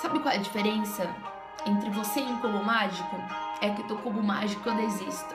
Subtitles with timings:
[0.00, 1.12] Sabe qual é a diferença
[1.66, 3.16] entre você e um cubo mágico?
[3.60, 5.34] É que teu cubo mágico não exista.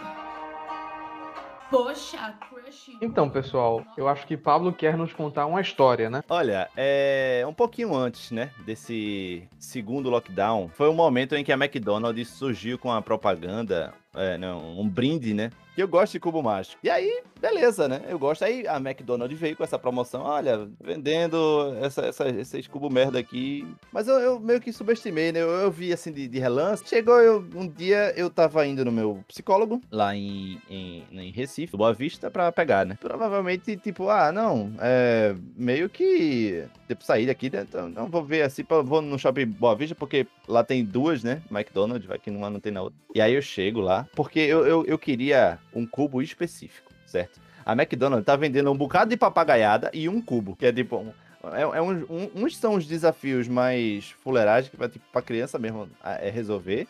[1.70, 2.98] Poxa, crush.
[3.02, 6.24] Então, pessoal, eu acho que Pablo quer nos contar uma história, né?
[6.30, 11.56] Olha, é um pouquinho antes, né, desse segundo lockdown, foi o momento em que a
[11.56, 16.42] McDonald's surgiu com a propaganda, é, não, um brinde, né, que eu gosto de cubo
[16.42, 16.78] mágico.
[16.84, 18.02] E aí, beleza, né?
[18.08, 18.44] Eu gosto.
[18.44, 23.68] Aí a McDonald's veio com essa promoção, olha, vendendo essa, essa, esses cubo merda aqui.
[23.92, 25.42] Mas eu, eu meio que subestimei, né?
[25.42, 26.88] Eu, eu vi assim de, de, relance.
[26.88, 31.76] Chegou eu, um dia, eu tava indo no meu psicólogo, lá em, em, em Recife,
[31.76, 32.98] Boa Vista, pra pegar, né?
[33.00, 36.66] Provavelmente, tipo, ah, não, é meio que.
[36.88, 37.66] Tipo, sair daqui, né?
[37.68, 41.42] Então, não vou ver assim, vou no shopping Boa Vista, porque lá tem duas, né?
[41.50, 42.98] McDonald's, vai que numa não tem na outra.
[43.16, 47.40] E aí eu chego lá, porque eu, eu, eu queria um cubo específico, certo?
[47.66, 50.98] A McDonald's tá vendendo um bocado de papagaiada e um cubo, que é tipo.
[50.98, 51.14] Um,
[51.54, 55.60] é, é um, um, uns são os desafios mais fuleiragem, que vai tipo, pra criança
[55.60, 56.88] mesmo é resolver.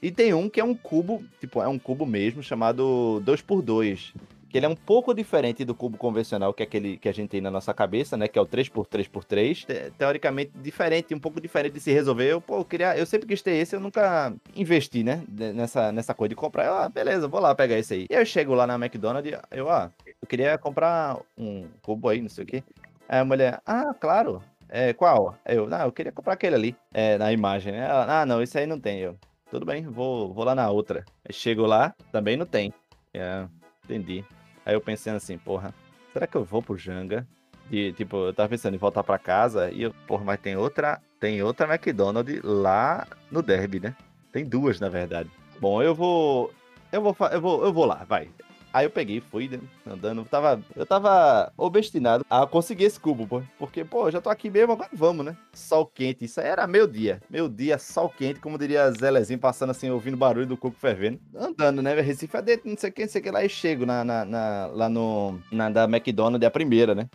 [0.00, 4.12] E tem um que é um cubo, tipo, é um cubo mesmo, chamado 2x2
[4.48, 7.30] que ele é um pouco diferente do cubo convencional, que é aquele que a gente
[7.30, 8.28] tem na nossa cabeça, né?
[8.28, 9.66] Que é o 3x3x3.
[9.66, 12.30] Te teoricamente diferente, um pouco diferente de se resolver.
[12.30, 15.22] Eu, pô, eu, queria, eu sempre quis ter esse, eu nunca investi, né?
[15.28, 16.66] Nessa, nessa coisa de comprar.
[16.66, 18.06] Eu, ah, beleza, vou lá pegar esse aí.
[18.08, 22.28] E eu chego lá na McDonald's, eu, ah, eu queria comprar um cubo aí, não
[22.28, 22.62] sei o quê.
[23.08, 24.42] Aí a mulher, ah, claro.
[24.68, 25.36] É, qual?
[25.44, 27.86] Eu, não, eu queria comprar aquele ali, é, na imagem, né?
[27.88, 28.98] Ela, ah, não, esse aí não tem.
[28.98, 29.16] Eu,
[29.50, 31.04] tudo bem, vou, vou lá na outra.
[31.24, 32.72] Aí chego lá, também não tem.
[33.14, 33.46] É,
[33.86, 34.24] entendi.
[34.64, 35.72] Aí eu pensando assim, porra,
[36.12, 37.26] será que eu vou pro Janga?
[37.70, 41.00] E, tipo, eu tava pensando em voltar para casa e eu, porra, mas tem outra,
[41.18, 43.96] tem outra McDonald's lá no Derby, né?
[44.32, 45.30] Tem duas, na verdade.
[45.60, 46.52] Bom, eu vou
[46.92, 48.28] eu vou eu vou eu vou lá, vai.
[48.76, 49.58] Aí eu peguei, fui né,
[49.90, 54.50] andando, tava, eu tava obstinado a conseguir esse cubo, pô, porque, pô, já tô aqui
[54.50, 55.34] mesmo, agora vamos, né?
[55.54, 59.70] Sol quente, isso aí era meu dia, meu dia, sol quente, como diria Zelezinho, passando
[59.70, 61.98] assim, ouvindo barulho do coco fervendo, andando, né?
[61.98, 64.26] Recife adentro, não sei o que, não sei o que lá, e chego na, na,
[64.26, 67.08] na lá no, na da McDonald's, a primeira, né?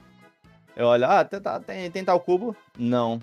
[0.76, 2.56] Eu olho, ah, tem, tem, tem tal cubo?
[2.76, 3.22] Não.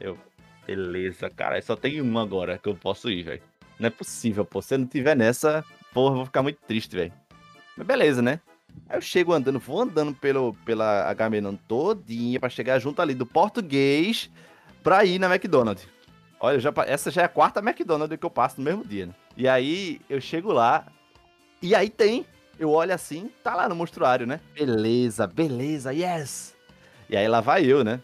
[0.00, 0.18] Eu,
[0.66, 3.42] beleza, cara, só tem um agora que eu posso ir, velho.
[3.78, 6.96] Não é possível, pô, se eu não tiver nessa, porra, eu vou ficar muito triste,
[6.96, 7.12] velho.
[7.76, 8.40] Mas beleza, né?
[8.88, 13.26] Aí eu chego andando, vou andando pelo, pela Agamenon todinha pra chegar junto ali do
[13.26, 14.30] português
[14.82, 15.86] pra ir na McDonald's.
[16.38, 19.14] Olha, já, essa já é a quarta McDonald's que eu passo no mesmo dia, né?
[19.36, 20.86] E aí eu chego lá
[21.60, 22.26] e aí tem.
[22.58, 24.40] Eu olho assim, tá lá no monstruário, né?
[24.54, 26.54] Beleza, beleza, yes!
[27.08, 28.00] E aí lá vai eu, né?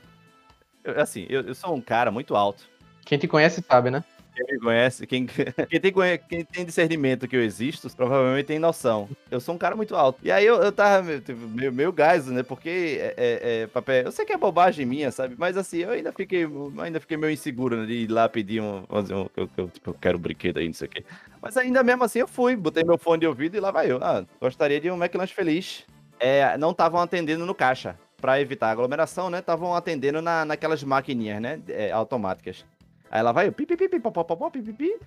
[0.85, 2.69] Eu, assim, eu, eu sou um cara muito alto.
[3.05, 4.05] Quem te conhece sabe, né?
[4.35, 5.27] Quem me conhece, quem,
[5.69, 5.93] quem, tem,
[6.29, 9.09] quem tem discernimento que eu existo, provavelmente tem noção.
[9.31, 10.19] Eu sou um cara muito alto.
[10.23, 12.43] E aí eu, eu tava meio, tipo, meio, meio gás, né?
[12.43, 14.05] Porque é, é, é, papel.
[14.05, 15.35] Eu sei que é bobagem minha, sabe?
[15.37, 16.47] Mas assim, eu ainda fiquei,
[16.79, 18.85] ainda fiquei meio inseguro né, de ir lá pedir um.
[18.91, 21.05] um eu, eu, tipo, eu quero um brinquedo aí, não sei o quê.
[21.41, 23.99] Mas ainda mesmo assim eu fui, botei meu fone de ouvido e lá vai eu.
[24.03, 25.85] Ah, gostaria de um McLanche feliz.
[26.19, 27.99] É, não estavam atendendo no caixa.
[28.21, 29.41] Pra evitar aglomeração, né?
[29.41, 31.61] Estavam atendendo na, naquelas maquininhas, né?
[31.69, 32.65] É, automáticas.
[33.13, 34.99] Aí ela vai, pi, pi, pi, pi, pop, pi, pi, pi.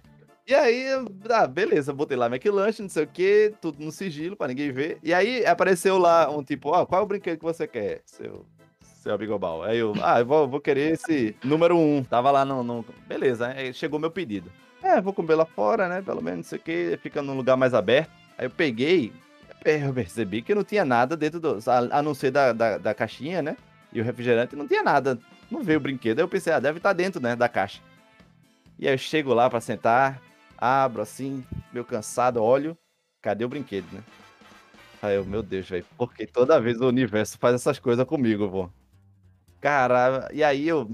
[0.48, 0.86] E aí,
[1.28, 5.00] ah, beleza, botei lá McLanche, não sei o que, tudo no sigilo pra ninguém ver.
[5.02, 8.04] E aí apareceu lá um tipo, ó, oh, qual é o brinquedo que você quer,
[8.06, 8.46] seu,
[8.80, 9.18] seu?
[9.64, 12.04] Aí eu, ah, eu vou, vou querer esse número um.
[12.04, 12.86] Tava lá no, no...
[13.08, 14.52] Beleza, aí chegou meu pedido.
[14.84, 17.58] É, vou comer lá fora, né, pelo menos, não sei o que, fica num lugar
[17.58, 18.12] mais aberto.
[18.38, 19.12] Aí eu peguei,
[19.66, 21.58] eu percebi que não tinha nada dentro do...
[21.66, 23.58] A, a não ser da, da, da caixinha, né,
[23.92, 25.18] e o refrigerante, não tinha nada.
[25.50, 26.20] Não veio o brinquedo.
[26.20, 27.82] Aí eu pensei, ah, deve estar tá dentro, né, da caixa.
[28.78, 30.22] E aí eu chego lá para sentar,
[30.58, 32.78] abro assim, meio cansado, olho,
[33.22, 34.04] cadê o brinquedo, né?
[35.02, 38.70] Aí eu, meu Deus, velho, porque toda vez o universo faz essas coisas comigo, pô.
[39.62, 40.90] Cara, e aí eu,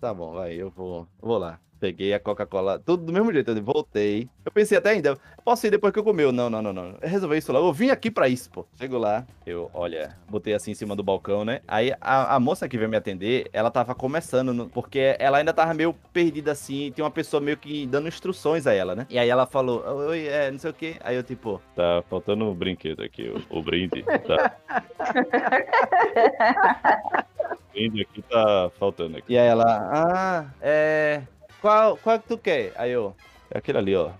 [0.00, 3.50] tá bom, vai, eu vou, vou lá peguei a Coca-Cola, tudo do mesmo jeito.
[3.50, 4.28] Eu voltei.
[4.44, 6.30] Eu pensei até ainda, posso ir depois que eu comi.
[6.32, 6.96] Não, não, não, não.
[7.00, 7.58] Eu resolvi isso lá.
[7.58, 8.66] Eu vim aqui pra isso, pô.
[8.78, 11.60] Chego lá, eu, olha, botei assim em cima do balcão, né?
[11.68, 15.52] Aí a, a moça que veio me atender, ela tava começando, no, porque ela ainda
[15.52, 16.90] tava meio perdida assim.
[16.90, 19.06] Tinha uma pessoa meio que dando instruções a ela, né?
[19.10, 20.96] E aí ela falou, oi, é, não sei o que.
[21.00, 24.02] Aí eu, tipo, tá faltando um brinquedo aqui, o, o brinde.
[24.02, 24.56] Tá.
[27.70, 29.32] o brinde aqui tá faltando aqui.
[29.32, 31.22] E aí ela, ah, é.
[31.64, 32.74] Qual, qual que tu quer?
[32.76, 33.16] Aí eu,
[33.50, 34.10] é aquele ali, ó.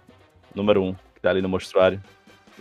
[0.55, 2.03] Número um, que tá ali no mostruário.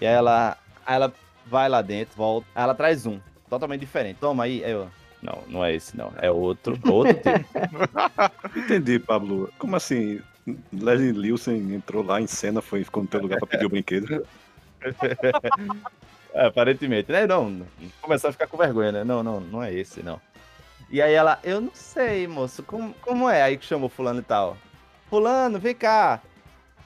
[0.01, 1.13] E aí ela, aí ela
[1.45, 2.45] vai lá dentro, volta.
[2.53, 3.17] Aí ela traz um,
[3.49, 4.17] totalmente diferente.
[4.19, 4.61] Toma aí.
[4.61, 4.89] Aí eu,
[5.21, 6.11] não, não é esse, não.
[6.17, 7.29] É outro, outro tipo.
[8.59, 9.49] Entendi, Pablo.
[9.57, 10.19] Como assim?
[10.73, 14.27] Leslie Nielsen entrou lá em cena, foi, ficou no teu lugar pra pedir o brinquedo.
[16.35, 17.25] é, aparentemente, né?
[17.25, 17.65] Não,
[18.01, 19.03] começar a ficar com vergonha, né?
[19.05, 20.19] Não, não, não é esse, não.
[20.89, 23.43] E aí ela, eu não sei, moço, como, como é?
[23.43, 24.57] Aí que chamou fulano e tal.
[25.17, 26.19] Fulano, vem cá.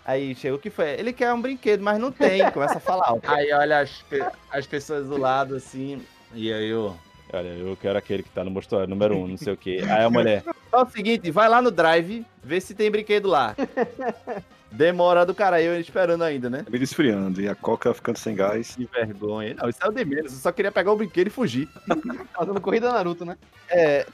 [0.06, 0.90] Aí chega, o que foi?
[1.00, 2.40] Ele quer um brinquedo, mas não tem.
[2.52, 3.14] Começa a falar.
[3.24, 6.02] Aí olha as, pe- as pessoas do lado assim.
[6.34, 6.94] E aí eu.
[7.32, 9.80] Olha, eu quero aquele que tá no mostruário, número um, não sei o quê.
[9.84, 10.44] Aí a mulher.
[10.70, 13.56] É o seguinte, vai lá no drive, vê se tem brinquedo lá.
[14.70, 16.66] Demora do cara, eu esperando ainda, né?
[16.72, 18.76] Ele esfriando e a coca ficando sem gás.
[18.76, 19.56] Que vergonha.
[19.56, 20.34] Não, isso é o de menos.
[20.34, 21.70] Eu só queria pegar o brinquedo e fugir.
[22.36, 23.38] Fazendo corrida Naruto, né?
[23.70, 24.06] É.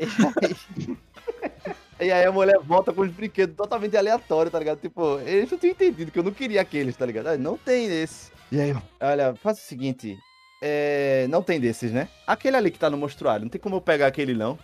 [2.00, 4.80] E aí, a mulher volta com os brinquedos totalmente aleatórios, tá ligado?
[4.80, 7.28] Tipo, eles não tinham entendido que eu não queria aqueles, tá ligado?
[7.28, 8.32] Ah, não tem esse.
[8.52, 10.18] E aí, olha, faz o seguinte.
[10.62, 12.08] É, não tem desses, né?
[12.26, 14.58] Aquele ali que tá no mostruário, não tem como eu pegar aquele não.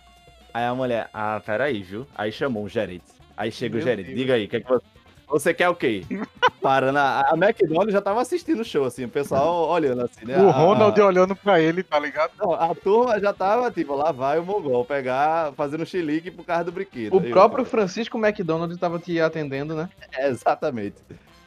[0.53, 2.07] Aí a mulher, ah, peraí, viu?
[2.15, 3.05] Aí chamou o gerente.
[3.37, 4.17] Aí chega Meu o gerente, Deus.
[4.17, 4.85] diga aí, o que é que você...
[5.29, 6.03] Você quer o quê?
[6.61, 7.21] Para na...
[7.21, 10.37] A McDonald's já tava assistindo o show, assim, o pessoal olhando assim, né?
[10.41, 12.31] O Ronald a- olhando pra ele, tá ligado?
[12.37, 16.65] não, a turma já tava, tipo, lá vai o Mongol pegar, fazendo chilique pro carro
[16.65, 17.13] do brinquedo.
[17.15, 19.87] O Aí eu- próprio Francisco McDonald tava te atendendo, né?
[20.13, 20.95] É, exatamente.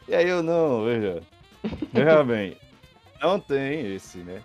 [0.08, 1.20] E aí eu, não, veja.
[1.92, 2.56] Veja bem,
[3.20, 4.40] não tem esse, né?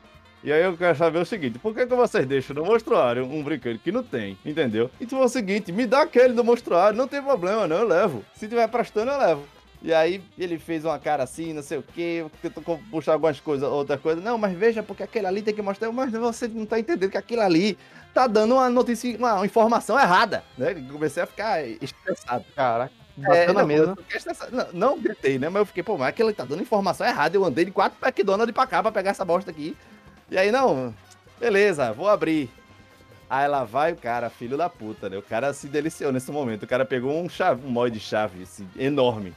[0.48, 3.44] E aí eu quero saber o seguinte, por que, que vocês deixam no mostruário um
[3.44, 4.90] brinquedo que não tem, entendeu?
[4.98, 8.24] Então é o seguinte, me dá aquele do mostruário, não tem problema, não, eu levo.
[8.34, 9.44] Se tiver prestando, eu levo.
[9.82, 13.68] E aí ele fez uma cara assim, não sei o que, tentou puxar algumas coisas,
[13.68, 14.22] outra coisa.
[14.22, 15.92] Não, mas veja, porque aquele ali tem que mostrar.
[15.92, 17.78] Mas você não tá entendendo que aquilo ali
[18.14, 20.74] tá dando uma notícia, uma, informação errada, né?
[20.90, 22.46] Comecei a ficar estressado.
[22.56, 23.98] Caraca, É, não, mesa.
[23.98, 24.50] eu.
[24.50, 25.50] Não, não gritei, né?
[25.50, 27.36] Mas eu fiquei, pô, mas aquele tá dando informação errada.
[27.36, 29.76] Eu andei de quatro McDonald's pra cá pra pegar essa bosta aqui.
[30.30, 30.94] E aí, não,
[31.40, 32.50] beleza, vou abrir.
[33.30, 35.18] Aí lá vai o cara, filho da puta, né?
[35.18, 36.64] O cara se deliciou nesse momento.
[36.64, 39.34] O cara pegou um, chave, um molde de chave, assim, enorme.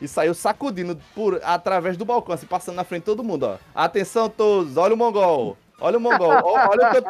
[0.00, 3.58] E saiu sacudindo por, através do balcão, assim, passando na frente de todo mundo, ó.
[3.74, 5.56] Atenção todos, olha o mongol.
[5.78, 7.08] Olha o mongol, olha o que, tô-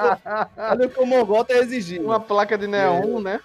[0.57, 2.05] olha o, que o mongol tá exigindo.
[2.05, 3.41] Uma placa de neon, né?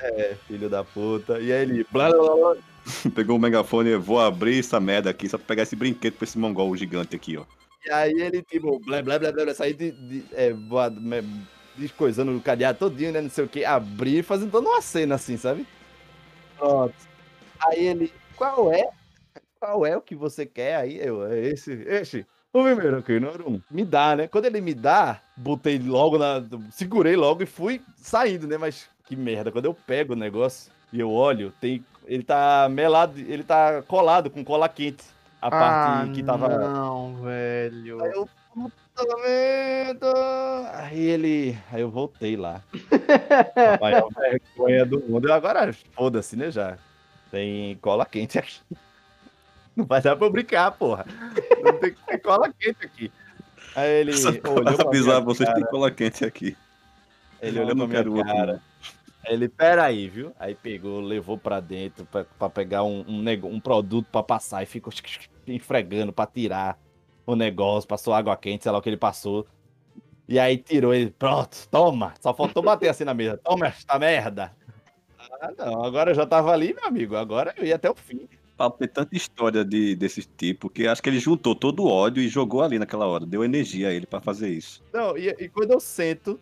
[0.00, 1.38] É, filho da puta.
[1.40, 1.86] E aí ele.
[1.90, 2.56] Blá, blá, blá.
[3.14, 6.24] Pegou o megafone e vou abrir essa merda aqui só pra pegar esse brinquedo pra
[6.24, 7.44] esse mongol gigante aqui, ó.
[7.84, 11.00] E aí ele, tipo, blá blá blá blá, blá sair de, de é, voado,
[11.76, 13.20] descoisando o cadeado todinho, né?
[13.20, 15.66] Não sei o que, abrir, fazendo toda uma cena assim, sabe?
[16.56, 16.94] Pronto.
[17.60, 18.88] Aí ele, qual é?
[19.60, 20.76] Qual é o que você quer?
[20.76, 22.26] Aí eu, é esse, esse.
[22.52, 23.60] O primeiro aqui, número um.
[23.70, 24.28] Me dá, né?
[24.28, 26.42] Quando ele me dá, botei logo na.
[26.70, 28.56] Segurei logo e fui saindo, né?
[28.56, 31.84] Mas que merda, quando eu pego o negócio e eu olho, tem.
[32.06, 35.04] Ele tá melado, ele tá colado com cola quente.
[35.44, 36.46] A parte que tava.
[36.46, 38.02] Ah, Não, velho.
[38.02, 40.10] Aí eu, puta merda.
[40.72, 41.58] Aí ele.
[41.70, 42.62] Aí eu voltei lá.
[43.76, 45.28] A maior vergonha do mundo.
[45.28, 46.50] Eu agora, foda-se, né?
[46.50, 46.78] Já.
[47.30, 48.58] Tem cola quente aqui.
[49.76, 51.04] Não vai dar pra eu brincar, porra.
[51.62, 53.12] Não tem que ter cola quente aqui.
[53.76, 56.56] Aí ele Só olhou pra avisar minha vocês que cara, tem cola quente aqui.
[57.42, 58.62] Ele olhou pra minha outro, cara.
[59.26, 60.32] ele, peraí, viu?
[60.38, 64.66] Aí pegou, levou pra dentro pra, pra pegar um, um, um produto pra passar e
[64.66, 64.90] ficou
[65.46, 66.78] esfregando pra tirar
[67.26, 69.46] o negócio, passou água quente, sei lá o que ele passou.
[70.28, 72.14] E aí tirou ele, pronto, toma.
[72.20, 73.38] Só faltou bater assim na mesa.
[73.38, 74.52] Toma esta merda.
[75.40, 77.16] Ah, não, agora eu já tava ali, meu amigo.
[77.16, 78.28] Agora eu ia até o fim.
[78.56, 82.22] Pablo tem tanta história de, desse tipo que acho que ele juntou todo o ódio
[82.22, 83.26] e jogou ali naquela hora.
[83.26, 84.82] Deu energia a ele pra fazer isso.
[84.92, 86.40] Não, e, e quando eu sento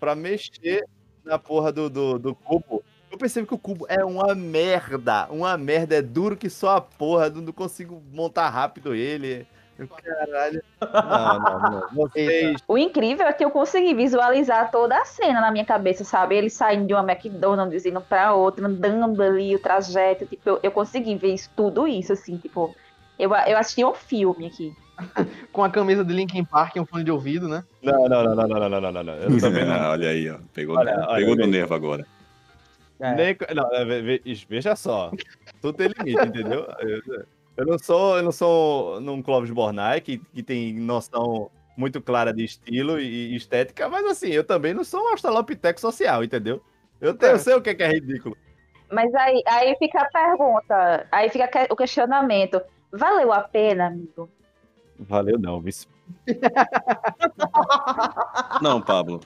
[0.00, 0.84] pra mexer
[1.24, 2.82] na porra do, do, do cubo,
[3.16, 5.26] eu percebo que o cubo é uma merda.
[5.30, 7.30] Uma merda, é duro que só a porra.
[7.30, 9.46] Não consigo montar rápido ele.
[10.02, 10.62] Caralho.
[10.80, 11.88] Não, não, não.
[11.94, 12.56] Vocês...
[12.68, 16.36] O incrível é que eu consegui visualizar toda a cena na minha cabeça, sabe?
[16.36, 20.26] Ele saindo de uma McDonald's, indo pra outra, andando ali, o trajeto.
[20.26, 22.74] Tipo, eu, eu consegui ver isso, tudo isso, assim, tipo.
[23.18, 24.74] Eu, eu assisti um filme aqui.
[25.52, 27.64] Com a camisa do Linkin Park e um fone de ouvido, né?
[27.82, 29.14] Não, não, não, não, não, não, não, não.
[29.14, 29.74] Eu também não.
[29.90, 30.36] olha aí, ó.
[30.54, 32.06] Pegou, olha, olha, pegou olha, no nervo agora.
[32.98, 35.10] Nem co- não, é, ve- ve- veja só.
[35.60, 36.66] Tudo tem limite, entendeu?
[36.80, 37.26] Eu,
[37.56, 42.32] eu não sou, eu não sou num Clóvis Bornai que, que tem noção muito clara
[42.32, 46.62] de estilo e, estética, mas assim, eu também não sou um australopiteco social, entendeu?
[47.00, 48.36] Eu, tenho, eu sei o que é, que é ridículo.
[48.90, 52.60] Mas aí, aí fica a pergunta, aí fica o questionamento.
[52.92, 54.30] Valeu a pena, amigo?
[54.98, 55.86] Valeu não, vice.
[58.62, 59.20] Não, Pablo.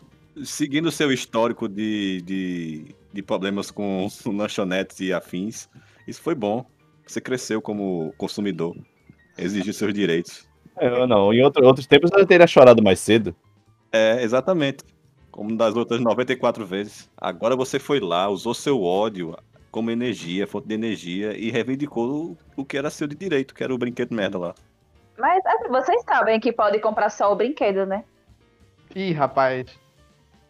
[0.44, 5.68] Seguindo o seu histórico de, de, de problemas com lanchonetes e afins,
[6.06, 6.64] isso foi bom.
[7.06, 8.76] Você cresceu como consumidor.
[9.36, 10.48] Exigiu seus direitos.
[10.80, 13.34] Eu não, em outro- outros tempos eu teria chorado mais cedo.
[13.92, 14.84] É, exatamente.
[15.30, 17.10] Como das outras 94 vezes.
[17.16, 19.36] Agora você foi lá, usou seu ódio
[19.70, 23.62] como energia, fonte de energia, e reivindicou o, o que era seu de direito, que
[23.62, 24.54] era o brinquedo merda lá.
[25.18, 28.04] Mas assim, vocês sabem que pode comprar só o brinquedo, né?
[28.94, 29.66] Ih, rapaz.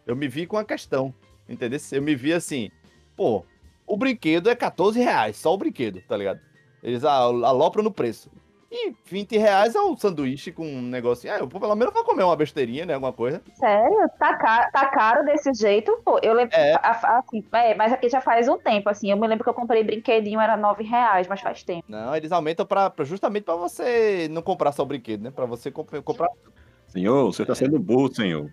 [0.07, 1.13] Eu me vi com a questão,
[1.51, 1.79] entendeu?
[1.91, 2.69] Eu me vi assim,
[3.15, 3.43] pô,
[3.85, 6.39] o brinquedo é 14 reais, só o brinquedo, tá ligado?
[6.81, 8.31] Eles a- alopram no preço.
[8.73, 11.33] E 20 reais é um sanduíche com um negocinho.
[11.33, 12.93] Ah, eu pelo menos vou comer uma besteirinha, né?
[12.93, 13.41] Alguma coisa.
[13.55, 14.09] Sério?
[14.17, 15.91] Tá caro, tá caro desse jeito?
[16.05, 16.55] Pô, eu lembro.
[16.55, 16.75] É.
[16.75, 19.11] a- a- assim, é, mas aqui já faz um tempo, assim.
[19.11, 21.83] Eu me lembro que eu comprei brinquedinho, era 9 reais, mas faz tempo.
[21.85, 25.31] Não, eles aumentam pra, pra- justamente pra você não comprar só o brinquedo, né?
[25.31, 26.29] Pra você comp- comprar
[26.87, 28.49] Senhor, você tá sendo burro, senhor.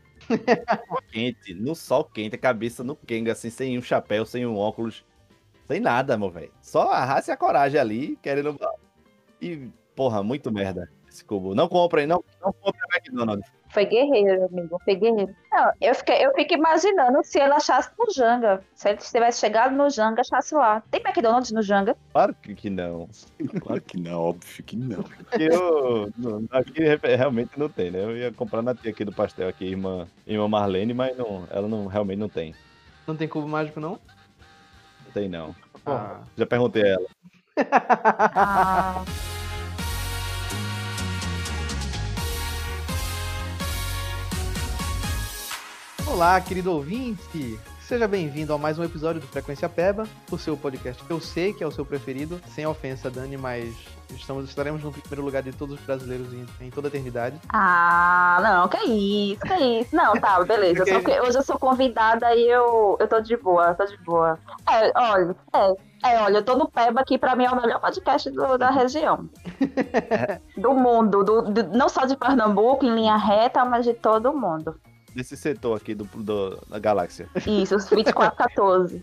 [1.10, 5.04] Quente, no sol quente, a cabeça no Kenga, assim, sem um chapéu, sem um óculos,
[5.66, 6.52] sem nada, meu velho.
[6.60, 8.58] Só a raça e a coragem ali, querendo.
[9.40, 11.54] E, porra, muito merda esse cubo.
[11.54, 13.57] Não comprem, não, não comprem McDonald's.
[13.70, 14.80] Foi guerreiro, amigo.
[14.84, 15.34] Foi guerreiro.
[15.52, 18.62] Não, eu, fiquei, eu fico imaginando se ele achasse no Janga.
[18.74, 20.82] Se ele tivesse chegado no Janga, achasse lá.
[20.90, 21.94] Tem McDonald's no Janga?
[22.12, 23.08] Claro que, que não.
[23.60, 25.02] Claro que não, óbvio que não.
[25.02, 28.02] Porque eu, não- aqui re- realmente não tem, né?
[28.02, 31.68] Eu ia comprar na tia aqui do pastel, aqui, irmã, irmã Marlene, mas não, ela
[31.68, 32.54] não, realmente não tem.
[33.06, 33.98] Não tem cubo mágico, não?
[35.04, 35.54] Não tem, não.
[35.86, 36.20] Ah.
[36.36, 37.06] Já perguntei a ela.
[38.34, 39.04] Ah,
[46.10, 47.58] Olá, querido ouvinte!
[47.80, 51.54] Seja bem-vindo a mais um episódio do Frequência Peba, o seu podcast que eu sei
[51.54, 53.74] que é o seu preferido, sem ofensa, Dani, mas
[54.10, 57.40] estamos, estaremos no primeiro lugar de todos os brasileiros em, em toda a eternidade.
[57.48, 59.96] ah, não, que isso, que isso.
[59.96, 60.84] Não, tá, beleza.
[60.86, 64.38] Eu sou- hoje eu sou convidada e eu, eu tô de boa, tô de boa.
[64.70, 67.80] É, olha, é, é, olha, eu tô no Peba aqui, pra mim é o melhor
[67.80, 69.30] podcast do- da região.
[70.58, 74.78] do mundo, do, do- não só de Pernambuco, em linha reta, mas de todo mundo.
[75.14, 77.28] Desse setor aqui do, do- da galáxia.
[77.36, 79.02] Isso, os 2414.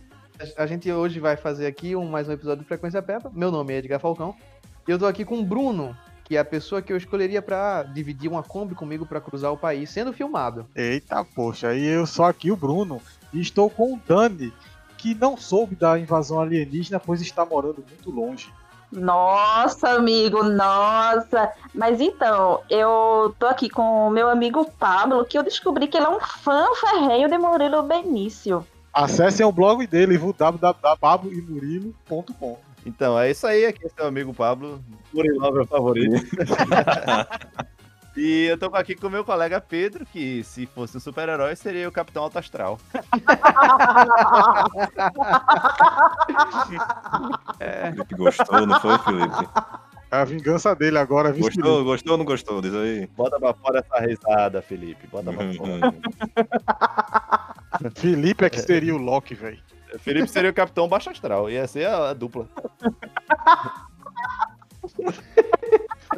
[0.58, 3.32] A- A gente hoje vai fazer aqui um, mais um episódio do Frequência Peba.
[3.34, 4.36] Meu nome é Edgar Falcão.
[4.88, 7.84] E eu tô aqui com o Bruno, que é a pessoa que eu escolheria pra
[7.84, 10.68] dividir uma Kombi comigo pra cruzar o país, sendo filmado.
[10.76, 13.02] Eita, poxa, e eu sou aqui o Bruno
[13.34, 14.54] e estou com o Dani,
[14.98, 18.50] que não soube da invasão alienígena, pois está morando muito longe.
[18.96, 21.52] Nossa, amigo, nossa.
[21.74, 26.06] Mas então, eu tô aqui com o meu amigo Pablo, que eu descobri que ele
[26.06, 28.66] é um fã ferrenho de Murilo Benício.
[28.94, 32.58] Acessem o blog dele, www.pabloemurilo.com.
[32.86, 33.66] Então, é isso aí.
[33.66, 34.82] Aqui é seu amigo Pablo,
[35.14, 36.16] Murilão, meu favorito.
[38.16, 41.88] e eu tô aqui com o meu colega Pedro, que se fosse um super-herói seria
[41.88, 42.80] o Capitão Alto Astral.
[47.58, 49.50] Felipe gostou, não foi, Felipe?
[50.12, 51.44] É a vingança dele agora, viu?
[51.44, 52.62] Gostou, gostou ou não gostou?
[52.62, 53.08] Diz aí.
[53.08, 55.08] Bota pra fora essa risada, Felipe.
[55.08, 55.94] Bota pra fora.
[57.94, 57.96] Felipe?
[58.00, 59.60] Felipe é que seria o Loki, velho.
[60.00, 61.50] Felipe seria o Capitão Baixo Astral.
[61.50, 62.48] Ia ser a, a dupla.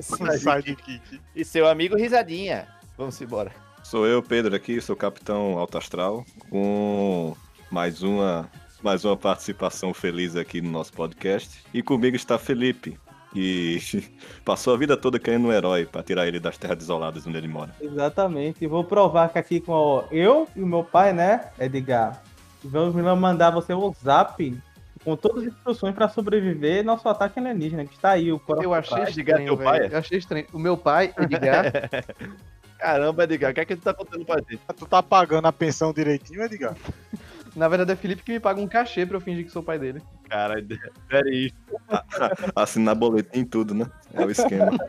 [0.02, 1.22] Sidekick.
[1.36, 2.68] E seu amigo Risadinha.
[2.98, 3.52] Vamos embora.
[3.84, 7.36] Sou eu, Pedro, aqui, sou capitão Alto Astral, com
[7.72, 8.50] mais uma,
[8.84, 11.64] mais uma participação feliz aqui no nosso podcast.
[11.74, 13.00] E comigo está Felipe,
[13.32, 13.80] que
[14.44, 17.48] passou a vida toda querendo um herói para tirar ele das terras desoladas onde ele
[17.48, 17.74] mora.
[17.80, 18.64] Exatamente.
[18.64, 22.22] E vou provar que aqui com eu e o meu pai, né, Edgar,
[22.64, 24.58] vamos mandar você um zap
[25.08, 28.66] com todas as instruções para sobreviver nosso ataque alienígena, que está aí o coração.
[28.66, 29.94] Eu achei Edgar, estranho, pai velho.
[29.94, 30.46] Eu achei estranho.
[30.52, 31.66] O meu pai, Edgar,
[32.78, 34.60] Caramba, Edgar, o que é que tu tá contando pra gente?
[34.76, 36.76] Tu tá pagando a pensão direitinho, Edgar?
[37.56, 39.80] na verdade é Felipe que me paga um cachê pra eu fingir que sou pai
[39.80, 40.02] dele.
[40.30, 40.56] Cara,
[41.08, 41.54] peraí.
[42.54, 43.90] Assinar boletim e tudo, né?
[44.14, 44.72] É o esquema.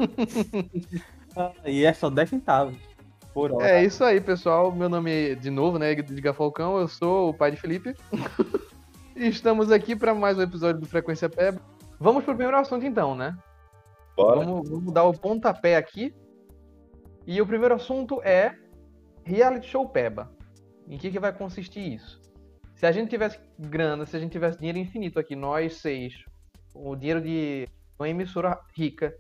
[1.64, 2.75] E é só 10 centavos
[3.32, 3.70] por hora.
[3.70, 4.72] É isso aí, pessoal.
[4.72, 6.80] Meu nome é, de novo, né, Edgar Falcão.
[6.80, 7.94] Eu sou o pai de Felipe.
[9.26, 11.60] estamos aqui para mais um episódio do Frequência Peba.
[11.98, 13.37] Vamos pro primeiro assunto então, né?
[14.16, 14.44] Bora.
[14.44, 16.14] Vamos, vamos dar o pontapé aqui.
[17.26, 18.56] E o primeiro assunto é
[19.25, 20.32] reality show Peba.
[20.87, 22.20] Em que, que vai consistir isso?
[22.76, 26.14] Se a gente tivesse grana, se a gente tivesse dinheiro infinito aqui, nós seis,
[26.72, 29.12] o dinheiro de uma emissora rica,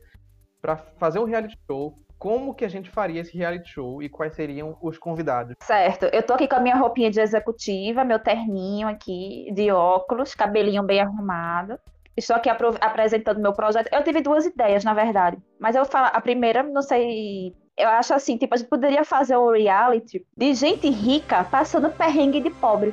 [0.62, 4.34] para fazer um reality show, como que a gente faria esse reality show e quais
[4.34, 5.54] seriam os convidados?
[5.62, 10.34] Certo, eu tô aqui com a minha roupinha de executiva, meu terninho aqui, de óculos,
[10.34, 11.78] cabelinho bem arrumado.
[12.16, 13.88] Estou aqui apro- apresentando meu projeto.
[13.92, 15.38] Eu tive duas ideias, na verdade.
[15.60, 17.54] Mas eu vou falar, a primeira, não sei.
[17.76, 22.40] Eu acho assim, tipo, a gente poderia fazer um reality de gente rica passando perrengue
[22.40, 22.92] de pobre.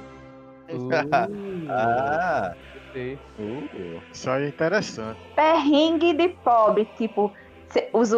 [1.68, 2.54] Ah,
[2.92, 3.18] Sei.
[3.40, 5.20] uh, Isso aí é interessante.
[5.36, 7.34] Perrengue de pobre, tipo,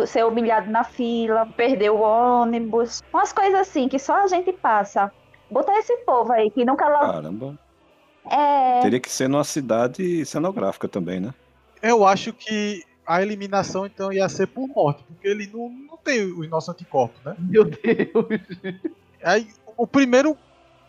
[0.08, 5.12] ser, humilhado na fila, perder o ônibus, umas coisas assim que só a gente passa.
[5.50, 7.14] Botar esse povo aí que nunca lá.
[7.14, 7.58] Caramba.
[8.30, 8.82] É.
[8.82, 11.34] Teria que ser numa cidade cenográfica também, né?
[11.82, 16.24] Eu acho que a eliminação então ia ser por morte, porque ele não, não tem
[16.24, 17.36] os nossos anticorpos, né?
[17.40, 18.26] Meu Deus.
[19.24, 19.48] Aí
[19.78, 20.38] o primeiro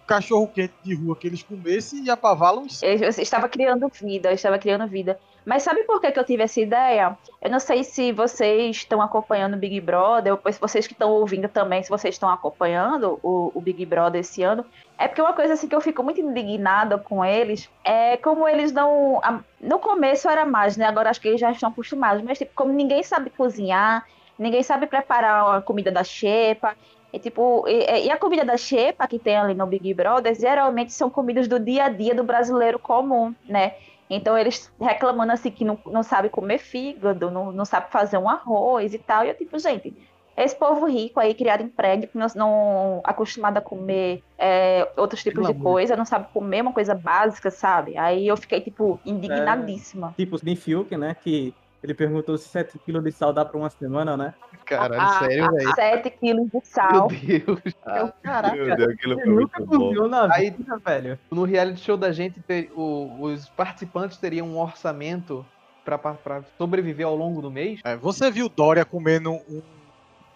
[0.07, 4.35] cachorro quente de rua que eles comessem e apavalam Eu, eu estava criando vida, eu
[4.35, 5.21] estava criando vida.
[5.49, 7.17] Mas sabe por que, que eu tive essa ideia?
[7.41, 11.11] Eu não sei se vocês estão acompanhando o Big Brother, ou se vocês que estão
[11.11, 14.63] ouvindo também, se vocês estão acompanhando o, o Big Brother esse ano.
[14.99, 18.73] É porque uma coisa assim que eu fico muito indignada com eles é como eles
[18.73, 19.23] não.
[19.59, 20.85] No começo era mais, né?
[20.85, 24.05] Agora acho que eles já estão acostumados, mas tipo, como ninguém sabe cozinhar,
[24.39, 26.77] ninguém sabe preparar a comida da xepa.
[27.11, 30.93] E, tipo, e, e a comida da xepa que tem ali no Big Brother geralmente
[30.93, 33.77] são comidas do dia a dia do brasileiro comum, né?
[34.11, 38.29] Então eles reclamando assim que não, não sabe comer fígado, não, não sabe fazer um
[38.29, 39.25] arroz e tal.
[39.25, 39.95] E eu, tipo, gente,
[40.37, 45.43] esse povo rico aí, criado em prédio, não, não acostumado a comer é, outros tipos
[45.43, 45.73] Pelo de amor.
[45.73, 47.97] coisa, não sabe comer uma coisa básica, sabe?
[47.99, 50.15] Aí eu fiquei, tipo, indignadíssima.
[50.17, 51.17] Tipo, o Fiuk, né?
[51.21, 54.35] Que ele perguntou se 7 kg de sal dá pra uma semana, né?
[54.65, 55.75] Caralho, Ah, sério, velho.
[55.75, 57.09] 7 quilos de Meu sal.
[57.09, 57.61] Deus.
[57.97, 61.19] Eu, caraca, Meu Deus, aquilo você foi nunca muito na Aí- vida, velho.
[61.31, 65.45] No reality show da gente, ter- o- os participantes teriam um orçamento
[65.85, 67.81] pra, pra- pra sobreviver ao longo do mês.
[67.85, 69.63] É, você viu Dória comendo um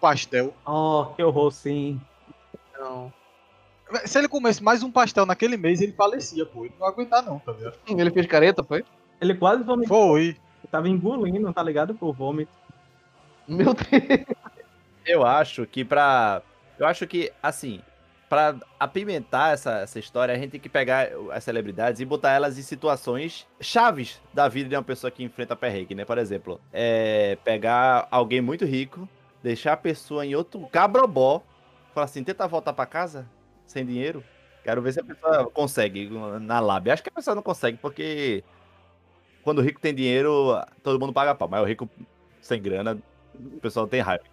[0.01, 0.53] pastel?
[0.65, 1.99] Oh, que horror, sim.
[2.79, 3.11] Não.
[4.05, 6.65] Se ele comesse mais um pastel naquele mês, ele falecia, pô.
[6.65, 7.77] Ele não ia aguentar não, tá ligado?
[7.87, 8.83] Ele fez careta, foi?
[9.21, 9.95] Ele quase vomitou.
[10.13, 10.35] Foi.
[10.71, 11.93] Tava engolindo, tá ligado?
[11.93, 12.51] Por vômito.
[13.47, 14.25] Meu Deus.
[15.05, 16.41] Eu acho que pra.
[16.79, 17.81] Eu acho que, assim,
[18.33, 22.57] pra apimentar essa, essa história, a gente tem que pegar as celebridades e botar elas
[22.57, 26.03] em situações chaves da vida de uma pessoa que enfrenta perrengue, né?
[26.03, 29.07] Por exemplo, é, pegar alguém muito rico,
[29.43, 31.43] deixar a pessoa em outro cabrobó,
[31.93, 33.29] falar assim, tenta voltar pra casa
[33.67, 34.23] sem dinheiro.
[34.63, 36.09] Quero ver se a pessoa consegue
[36.41, 36.93] na lábia.
[36.93, 38.43] Acho que a pessoa não consegue, porque
[39.43, 41.47] quando o rico tem dinheiro, todo mundo paga pau.
[41.49, 41.89] Mas o rico
[42.41, 42.97] sem grana,
[43.35, 44.23] o pessoal tem raiva.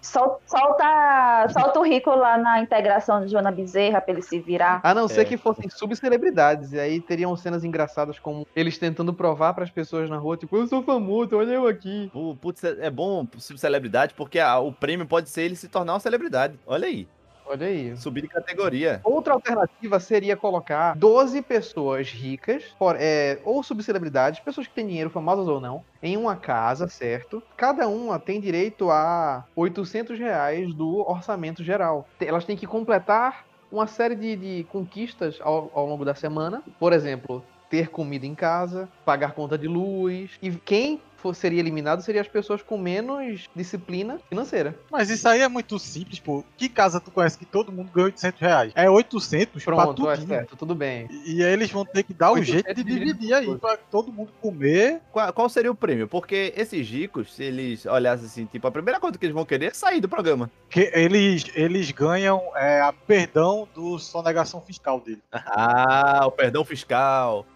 [0.00, 4.80] Sol- Solta, solta o rico lá na integração de Joana Bezerra pra ele se virar.
[4.82, 5.24] A não ser É.
[5.24, 6.72] que fossem subcelebridades.
[6.72, 10.66] E aí teriam cenas engraçadas como eles tentando provar pras pessoas na rua, tipo, eu
[10.66, 12.10] sou famoso, olha eu aqui.
[12.12, 15.94] Pu- Putz, é é bom subcelebridade porque a- o prêmio pode ser ele se tornar
[15.94, 16.58] uma celebridade.
[16.66, 17.08] Olha aí,
[17.46, 17.96] Olha aí.
[17.96, 19.00] subir de categoria.
[19.04, 25.10] Outra alternativa seria colocar 12 pessoas ricas, for- é, ou subcelebridades, pessoas que têm dinheiro,
[25.10, 27.42] famosas ou não, em uma casa, certo?
[27.56, 32.08] Cada uma tem direito a 800 reais do orçamento geral.
[32.20, 36.62] Elas têm que completar uma série de, de conquistas ao, ao longo da semana.
[36.78, 40.38] Por exemplo, ter comida em casa, pagar conta de luz.
[40.40, 44.78] E quem for, seria eliminado seriam as pessoas com menos disciplina financeira.
[44.90, 46.44] Mas isso aí é muito simples, pô.
[46.56, 48.72] Que casa tu conhece que todo mundo ganha 800 reais?
[48.74, 50.28] É 800 pra Pronto, é tudinho.
[50.28, 51.08] certo, tudo bem.
[51.24, 54.12] E aí eles vão ter que dar o 800 jeito de dividir aí, pra todo
[54.12, 55.00] mundo comer.
[55.10, 56.06] Qual, qual seria o prêmio?
[56.06, 59.66] Porque esses ricos, se eles olhassem assim, tipo, a primeira coisa que eles vão querer
[59.66, 60.50] é sair do programa.
[60.68, 65.22] Que eles, eles ganham é, a perdão do sonegação fiscal dele.
[65.56, 67.46] Ah, o perdão fiscal.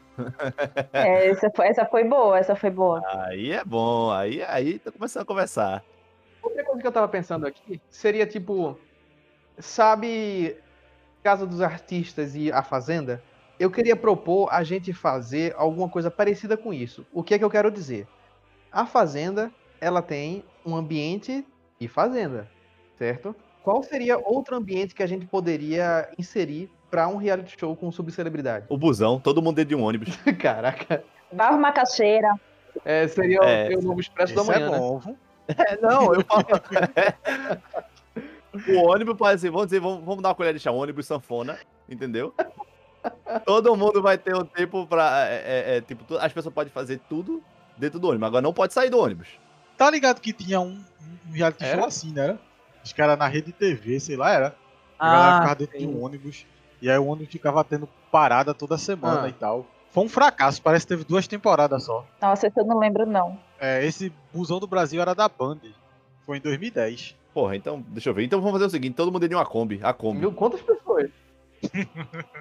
[0.93, 3.03] É, essa, foi, essa foi boa, essa foi boa.
[3.25, 5.85] Aí é bom, aí, aí tá começando a conversar.
[6.43, 8.79] Outra coisa que eu tava pensando aqui seria tipo,
[9.59, 10.57] sabe,
[11.23, 13.23] Casa dos Artistas e A Fazenda?
[13.59, 17.05] Eu queria propor a gente fazer alguma coisa parecida com isso.
[17.13, 18.07] O que é que eu quero dizer?
[18.71, 19.51] A Fazenda,
[19.81, 21.45] ela tem um ambiente
[21.81, 22.49] de fazenda,
[22.97, 23.35] certo?
[23.63, 28.67] Qual seria outro ambiente que a gente poderia inserir para um reality show com subcelebridade?
[28.69, 30.17] O busão, todo mundo dentro de um ônibus.
[30.39, 32.35] Caraca, Barro Macaxeira.
[32.85, 33.77] é, seria É.
[33.77, 34.79] o, novo Expresso da é Manhã, né?
[34.79, 35.17] bom, viu?
[35.49, 36.45] É, não, eu falo.
[38.69, 41.07] o ônibus pode assim, vamos dizer, vamos, vamos dar uma colher de chá, um ônibus
[41.07, 42.35] sanfona, entendeu?
[43.45, 45.27] Todo mundo vai ter um tempo pra.
[45.29, 47.43] é, é, é, tipo, tu- as pessoas podem fazer tudo
[47.77, 49.29] dentro do ônibus, agora não pode sair do ônibus.
[49.77, 50.83] Tá ligado que tinha um,
[51.29, 51.79] um reality Era?
[51.79, 52.39] show assim, né?
[52.85, 54.57] Os caras na rede TV, sei lá, era.
[54.99, 56.45] A galera Ah, ficava dentro de um ônibus.
[56.81, 59.29] E aí o ônibus ficava tendo parada toda semana Ah.
[59.29, 59.67] e tal.
[59.91, 62.07] Foi um fracasso, parece que teve duas temporadas só.
[62.21, 63.39] Nossa, esse eu não lembro, não.
[63.59, 65.59] É, esse Busão do Brasil era da Band.
[66.27, 67.17] Foi em 2010.
[67.35, 68.25] Porra, então, deixa eu ver.
[68.25, 69.81] Então vamos fazer o seguinte: todo mundo dentro de uma Kombi.
[69.83, 70.21] A Kombi.
[70.21, 71.11] Viu quantas pessoas?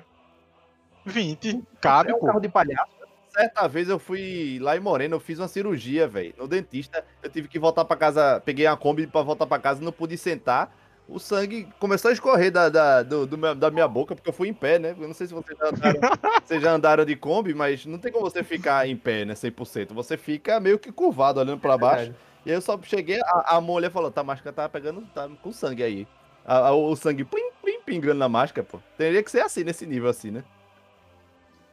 [1.06, 2.26] 20, cabe, É um pô.
[2.26, 2.92] carro de palhaço.
[3.30, 6.34] Certa vez eu fui lá em Moreno, eu fiz uma cirurgia, velho.
[6.38, 8.42] No dentista, eu tive que voltar pra casa.
[8.44, 10.76] Peguei a Kombi pra voltar pra casa, não pude sentar.
[11.10, 14.50] O sangue começou a escorrer da, da, do- do da minha boca, porque eu fui
[14.50, 14.94] em pé, né?
[15.00, 16.00] Eu não sei se vocês já andaram,
[16.46, 19.34] vocês já andaram de Kombi, mas não tem como você ficar em pé, né?
[19.34, 19.94] 100%.
[19.94, 21.98] Você fica meio que curvado, olhando pra baixo.
[22.06, 22.20] Verdade.
[22.46, 25.30] E aí eu só cheguei, a, a mulher falou: tá, a máscara tá pegando, tá
[25.42, 26.08] com sangue aí.
[26.46, 28.80] A- a- o sangue plim, plim, pingando na máscara, pô.
[28.98, 30.44] Teria que ser assim, nesse nível assim, né?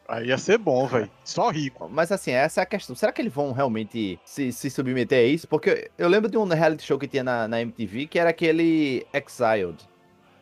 [0.07, 1.11] Aí ia ser bom, velho.
[1.25, 1.89] Só rico.
[1.91, 2.95] Mas assim, essa é a questão.
[2.95, 5.49] Será que eles vão realmente se, se submeter a isso?
[5.49, 9.07] Porque eu lembro de um reality show que tinha na, na MTV que era aquele
[9.15, 9.79] Exiled.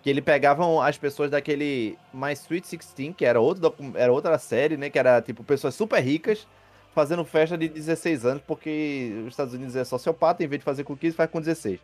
[0.02, 4.76] Que ele pegavam as pessoas daquele My Sweet 16, que era, outro, era outra série,
[4.76, 4.90] né?
[4.90, 6.44] Que era tipo pessoas super ricas
[6.92, 10.82] fazendo festa de 16 anos, porque os Estados Unidos é sociopata, em vez de fazer
[10.84, 11.78] com 15, faz com 16.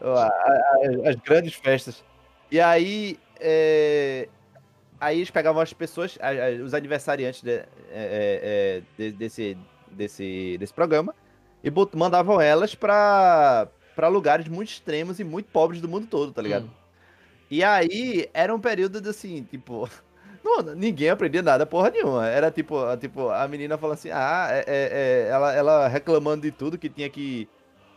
[0.00, 0.26] A- a-
[1.06, 2.04] a- As grandes festas.
[2.50, 3.16] E aí.
[3.38, 4.28] é,
[5.00, 6.18] Aí eles pegavam as pessoas,
[6.64, 9.56] os aniversariantes de- é, é, é, de- desse,
[9.90, 11.14] desse, desse programa,
[11.62, 16.32] e bot- mandavam elas pra, pra lugares muito extremos e muito pobres do mundo todo,
[16.32, 16.64] tá ligado?
[16.66, 16.70] Hum.
[17.50, 19.88] E aí era um período de assim, tipo.
[20.44, 22.26] Não, ninguém aprendia nada, porra nenhuma.
[22.28, 26.52] Era tipo, a- tipo a menina falando assim, ah, é- é, ela, ela reclamando de
[26.52, 27.48] tudo, que tinha que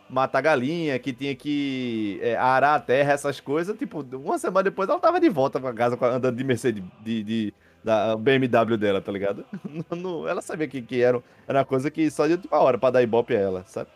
[0.10, 3.78] matar galinha, que tinha que é, arar a terra, essas coisas.
[3.78, 7.54] Tipo, uma semana depois ela tava de volta pra casa andando de Mercedes, de, de-
[7.84, 9.46] da BMW dela, tá ligado?
[9.92, 12.78] Não- não- ela sabia que, que era, era uma coisa que só de última hora
[12.78, 13.90] pra dar ibope a ela, sabe?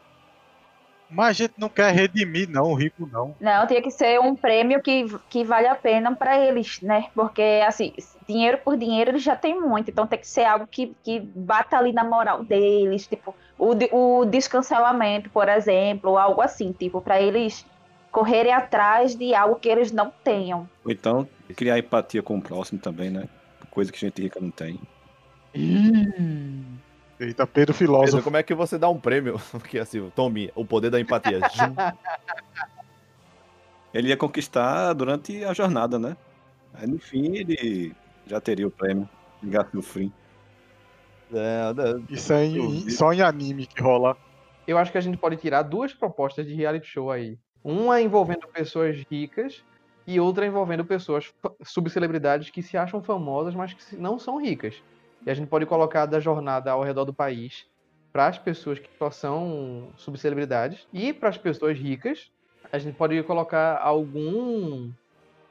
[1.13, 3.35] Mas a gente não quer redimir, não, o rico não.
[3.39, 7.05] Não, tinha que ser um prêmio que, que vale a pena para eles, né?
[7.13, 7.93] Porque, assim,
[8.27, 11.77] dinheiro por dinheiro eles já têm muito, então tem que ser algo que, que bata
[11.77, 17.21] ali na moral deles, tipo, o, o descancelamento, por exemplo, ou algo assim, tipo, para
[17.21, 17.65] eles
[18.11, 20.69] correrem atrás de algo que eles não tenham.
[20.83, 23.27] Ou então, criar empatia com o próximo também, né?
[23.69, 24.79] Coisa que gente rica não tem.
[27.19, 28.23] Eita, Pedro Pedro, Filósofo.
[28.23, 29.39] como é que você dá um prêmio?
[29.51, 31.39] Porque assim, tome o poder da empatia.
[33.93, 36.17] Ele ia conquistar durante a jornada, né?
[36.73, 37.95] Aí no fim ele
[38.25, 39.07] já teria o prêmio.
[39.43, 40.11] Gato no fim.
[41.31, 42.03] É, né?
[42.09, 44.17] Isso é em- Eu em- só em anime que rola.
[44.65, 47.37] Eu acho que a gente pode tirar duas propostas de reality show aí.
[47.63, 49.63] Uma envolvendo pessoas ricas
[50.07, 51.31] e outra envolvendo pessoas
[51.63, 54.81] subcelebridades que se acham famosas, mas que não são ricas.
[55.25, 57.65] E a gente pode colocar da jornada ao redor do país
[58.11, 62.31] para as pessoas que só são subcelebridades e para as pessoas ricas,
[62.71, 64.89] a gente pode colocar algum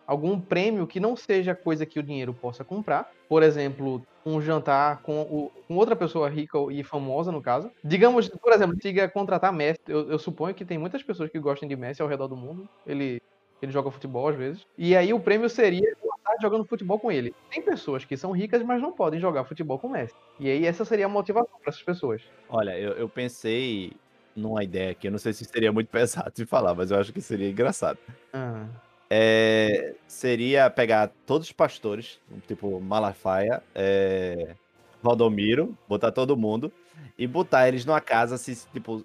[0.06, 3.10] algum prêmio que não seja coisa que o dinheiro possa comprar.
[3.28, 7.70] Por exemplo, um jantar com, o- com outra pessoa rica e famosa, no caso.
[7.82, 9.80] Digamos, por exemplo, siga contratar Messi.
[9.88, 12.68] Eu, eu suponho que tem muitas pessoas que gostam de Messi ao redor do mundo.
[12.86, 13.22] Ele,
[13.62, 14.66] ele joga futebol às vezes.
[14.76, 17.34] E aí o prêmio seria tarde jogando futebol com ele.
[17.50, 20.14] Tem pessoas que são ricas, mas não podem jogar futebol com Messi.
[20.38, 22.22] E aí essa seria a motivação para essas pessoas.
[22.48, 23.92] Olha, eu, eu pensei
[24.34, 27.12] numa ideia que eu não sei se seria muito pesado de falar, mas eu acho
[27.12, 27.98] que seria engraçado.
[28.32, 28.66] Ah,
[29.10, 34.54] É, seria pegar todos os pastores, tipo Malafaia, é,
[35.02, 36.72] Valdomiro, botar todo mundo
[37.18, 39.04] e botar eles numa casa, assim, tipo,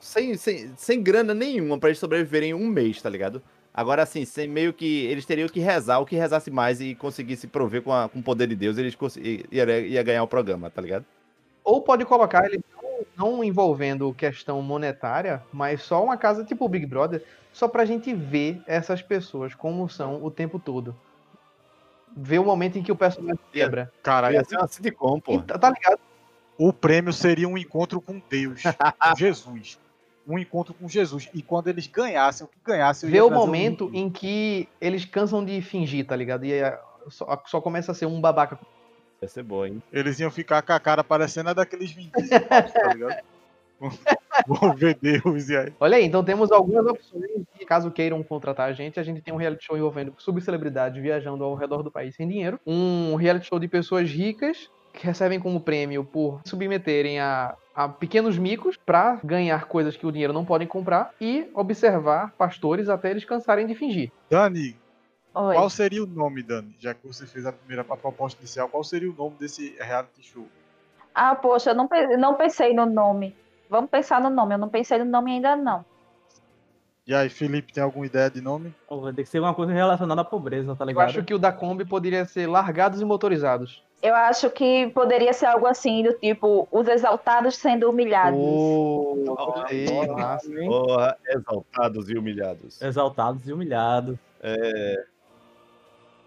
[0.00, 3.42] sem, sem, sem grana nenhuma pra eles sobreviverem um mês, tá ligado?
[3.72, 5.04] Agora, assim, sem meio que.
[5.06, 8.22] Eles teriam que rezar, o que rezasse mais e conseguisse prover com, a- com o
[8.22, 8.96] poder de Deus, eles
[9.52, 11.04] ia, ia- ganhar o programa, tá ligado?
[11.62, 12.60] Ou pode colocar ele
[13.16, 17.84] não, não envolvendo questão monetária, mas só uma casa tipo o Big Brother, só pra
[17.84, 20.96] gente ver essas pessoas como são o tempo todo.
[22.16, 23.92] Ver o momento em que o personagem quebra.
[24.02, 25.38] Caralho, Ia ser uma sitcom, pô.
[25.42, 26.00] Tá, tá ligado?
[26.58, 28.62] o prêmio seria um encontro com Deus,
[29.16, 29.78] Jesus.
[30.30, 31.28] Um encontro com Jesus.
[31.34, 33.98] E quando eles ganhassem, o que ganhassem, ia o um momento link.
[33.98, 36.44] em que eles cansam de fingir, tá ligado?
[36.44, 36.72] E aí,
[37.08, 38.58] só, só começa a ser um babaca.
[39.20, 39.82] Ia ser boa, hein?
[39.92, 43.22] Eles iam ficar com a cara parecendo a daqueles 25, tá ligado?
[44.46, 45.72] Vão ver Deus e aí.
[45.80, 47.24] Olha aí, então temos algumas opções.
[47.66, 51.54] Caso queiram contratar a gente, a gente tem um reality show envolvendo subcelebridades viajando ao
[51.54, 52.58] redor do país sem dinheiro.
[52.66, 58.36] Um reality show de pessoas ricas que recebem como prêmio por submeterem a, a pequenos
[58.38, 63.24] micos para ganhar coisas que o dinheiro não podem comprar e observar pastores até eles
[63.24, 64.10] cansarem de fingir.
[64.28, 64.76] Dani,
[65.34, 65.54] Oi.
[65.54, 66.74] qual seria o nome, Dani?
[66.78, 70.22] Já que você fez a primeira a proposta inicial, qual seria o nome desse reality
[70.22, 70.46] show?
[71.14, 73.36] Ah, poxa, eu não, não pensei no nome.
[73.68, 74.54] Vamos pensar no nome.
[74.54, 75.84] Eu não pensei no nome ainda, não.
[77.06, 78.72] E aí, Felipe, tem alguma ideia de nome?
[78.88, 81.08] Pô, vai ter que ser uma coisa relacionada à pobreza, tá Eu ligado?
[81.08, 83.82] acho que o da Kombi poderia ser Largados e Motorizados.
[84.02, 88.38] Eu acho que poderia ser algo assim, do tipo, os exaltados sendo humilhados.
[88.40, 89.16] Oh,
[90.16, 90.48] massa.
[90.66, 92.80] Porra, exaltados e humilhados.
[92.80, 94.18] Exaltados e humilhados.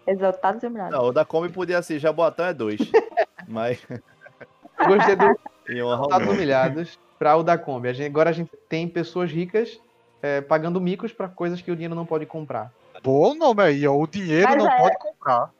[0.06, 0.92] Exaltados e humilhados.
[0.96, 2.78] Não, o da Kombi podia ser Jaboatão é dois.
[3.48, 5.24] mas Eu gostei do
[5.66, 6.28] Estados nome.
[6.28, 7.88] humilhados para o da Kombi.
[7.88, 9.80] A gente- agora a gente tem pessoas ricas
[10.24, 12.72] é, pagando micos para coisas que o dinheiro não pode comprar.
[13.02, 13.94] Bom nome aí, ó.
[13.94, 15.50] O dinheiro Mas não é- pode comprar.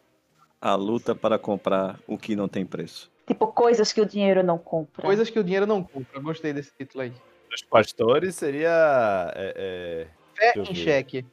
[0.58, 3.12] A luta para comprar o que não tem preço.
[3.26, 5.02] Tipo, coisas que o dinheiro não compra.
[5.02, 6.18] Coisas que o dinheiro não compra.
[6.18, 7.12] Gostei desse título aí.
[7.50, 9.30] Dos pastores seria.
[9.36, 11.26] É, Fé Deixa eu em cheque.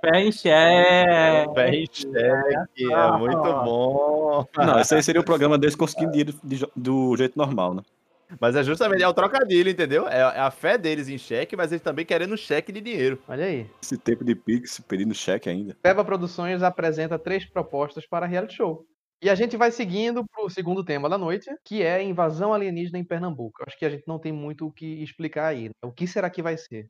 [0.00, 4.46] Pé em é, pé em cheque, é muito bom.
[4.56, 7.82] Não, esse aí seria o programa deles conseguindo dinheiro do jeito normal, né?
[8.40, 10.08] Mas é justamente é o trocadilho, entendeu?
[10.08, 13.18] É, é a fé deles em cheque, mas eles também querendo cheque de dinheiro.
[13.28, 13.66] Olha aí.
[13.82, 15.76] Esse tempo de Pix pedindo cheque ainda.
[15.82, 18.86] Peba Produções apresenta três propostas para reality show.
[19.20, 23.04] E a gente vai seguindo pro segundo tema da noite, que é invasão alienígena em
[23.04, 23.64] Pernambuco.
[23.66, 25.64] Acho que a gente não tem muito o que explicar aí.
[25.64, 25.72] né?
[25.82, 26.86] O que será que vai ser?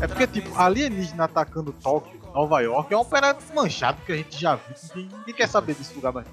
[0.00, 4.40] É porque, tipo, alienígena atacando Tóquio, Nova York, é um operário manchado que a gente
[4.40, 4.76] já viu.
[4.94, 6.26] Ninguém, ninguém quer saber desse lugar mais.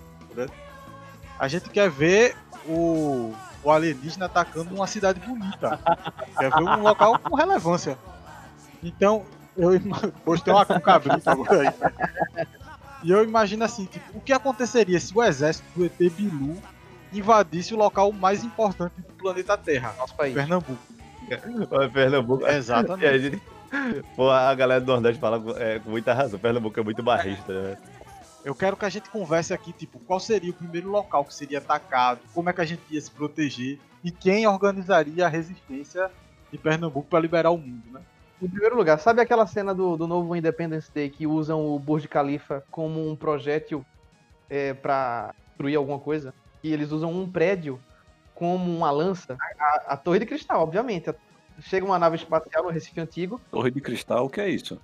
[1.40, 5.80] A gente quer ver o, o alienígena atacando uma cidade bonita.
[6.38, 7.98] quer ver um local com relevância.
[8.84, 9.26] Então,
[9.58, 9.72] eu
[10.26, 12.48] Hoje tem uma com cabrito agora aí.
[13.04, 16.62] E eu imagino assim, tipo, o que aconteceria se o exército do ET Bilu
[17.12, 20.34] invadisse o local mais importante do planeta Terra, Nosso país.
[20.34, 20.80] Pernambuco.
[21.94, 22.46] Pernambuco.
[22.48, 23.06] Exatamente.
[23.08, 23.42] a gente.
[24.16, 26.40] Pô, a galera do Nordeste fala com- é, com muita razão.
[26.40, 27.78] Pernambuco é muito barrista, né?
[28.44, 31.60] Eu quero que a gente converse aqui, tipo, qual seria o primeiro local que seria
[31.60, 36.10] atacado, como é que a gente ia se proteger e quem organizaria a resistência
[36.52, 38.02] de Pernambuco para liberar o mundo, né?
[38.42, 42.08] Em primeiro lugar, sabe aquela cena do, do novo Independence Day que usam o Burj
[42.08, 43.86] Khalifa como um projétil
[44.50, 46.34] é, para destruir alguma coisa?
[46.64, 47.80] E eles usam um prédio
[48.42, 49.38] como uma lança?
[49.60, 51.14] A, a Torre de Cristal, obviamente.
[51.60, 53.40] Chega uma nave espacial no Recife Antigo.
[53.52, 54.82] Torre de cristal, o que é isso?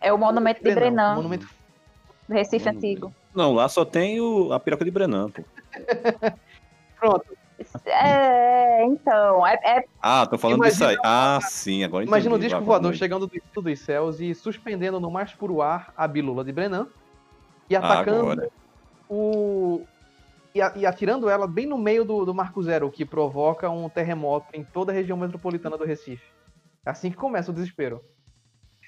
[0.00, 1.46] É o monumento de Brenão, Brenan, Monumento
[2.26, 2.72] do Recife Hum.
[2.72, 3.14] Antigo.
[3.34, 5.44] Não, lá só tem o, a piroca de Brenan, pô.
[6.98, 7.36] Pronto.
[7.84, 10.96] É, então, é, é- Ah, tô falando Imagina- disso aí.
[11.04, 12.10] Ah, sim, agora entendi.
[12.16, 15.92] Imagina o disco voador chegando do alto dos céus e suspendendo no mais puro ar
[15.94, 16.86] a bilula de Brenan
[17.68, 18.48] e Ah, atacando agora.
[19.10, 19.84] o.
[20.54, 24.46] E, atirando ela bem no meio do, do Marco Zero, o que provoca um terremoto
[24.54, 26.22] em toda a região metropolitana do Recife.
[26.86, 28.00] É assim que começa o desespero.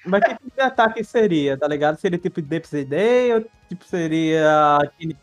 [0.05, 1.97] Mas que tipo de ataque seria, tá ligado?
[1.97, 4.79] Seria tipo Day ou tipo seria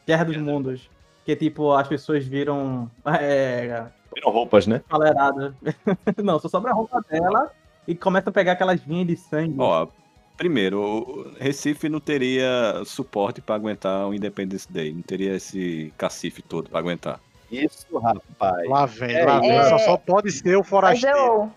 [0.06, 0.90] Guerra dos Mundos?
[1.24, 4.82] Que tipo, as pessoas viram é, Viram roupas, né?
[4.86, 5.54] faleradas.
[6.22, 7.50] Não, só sobra a roupa dela
[7.88, 9.56] e começa a pegar aquelas vinhas de sangue.
[9.58, 9.88] Ó,
[10.36, 14.92] primeiro, o Recife não teria suporte pra aguentar o Independence Day.
[14.92, 17.20] Não teria esse cacife todo pra aguentar.
[17.50, 18.68] Isso, rapaz.
[18.68, 19.58] Lá vem, É lá vem.
[19.58, 19.68] isso.
[19.70, 21.16] Só, só pode ser o mas forasteiro.
[21.16, 21.52] eu,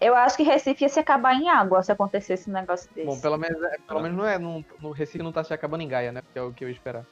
[0.00, 3.06] eu acho que Recife ia se acabar em água se acontecesse um negócio desse.
[3.06, 4.38] Bom, pelo menos, é- pelo menos não é.
[4.38, 6.22] No, no Recife não tá se acabando em Gaia, né?
[6.32, 7.04] Que é o que eu ia esperar.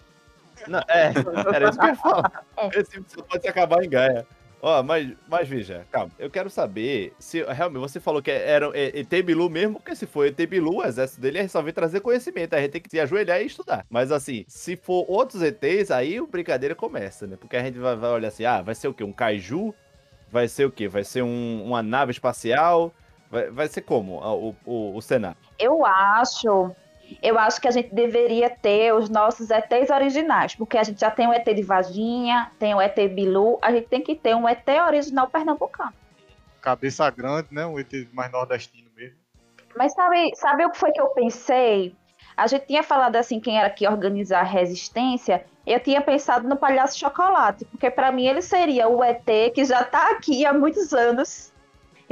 [0.68, 1.12] Não, é,
[1.54, 2.44] era isso que eu ia falar.
[2.56, 2.68] É.
[2.78, 4.26] Esse só pode acabar em Gaia.
[4.66, 6.10] Ó, mas, mas veja, calma.
[6.18, 10.06] Eu quero saber se realmente você falou que era é, ET Bilu mesmo, porque se
[10.06, 12.54] for ET Bilu, o exército dele é só vir trazer conhecimento.
[12.54, 13.84] A gente tem que se ajoelhar e estudar.
[13.90, 17.36] Mas assim, se for outros ETs, aí o brincadeira começa, né?
[17.38, 19.04] Porque a gente vai, vai olhar assim, ah, vai ser o quê?
[19.04, 19.74] Um kaiju?
[20.32, 20.88] Vai ser o quê?
[20.88, 22.90] Vai ser um- uma nave espacial?
[23.30, 25.36] Vai, vai ser como o, o, o cenário?
[25.58, 26.74] Eu acho.
[27.22, 31.10] Eu acho que a gente deveria ter os nossos ETs originais, porque a gente já
[31.10, 34.48] tem o ET de Vaginha, tem o ET Bilu, a gente tem que ter um
[34.48, 35.92] ET original pernambucano.
[36.60, 37.66] Cabeça grande, né?
[37.66, 39.16] Um ET mais nordestino mesmo.
[39.76, 41.94] Mas sabe, sabe o que foi que eu pensei?
[42.36, 45.44] A gente tinha falado assim, quem era que organizar a resistência.
[45.66, 49.24] Eu tinha pensado no Palhaço Chocolate, porque pra mim ele seria o ET
[49.54, 51.52] que já tá aqui há muitos anos,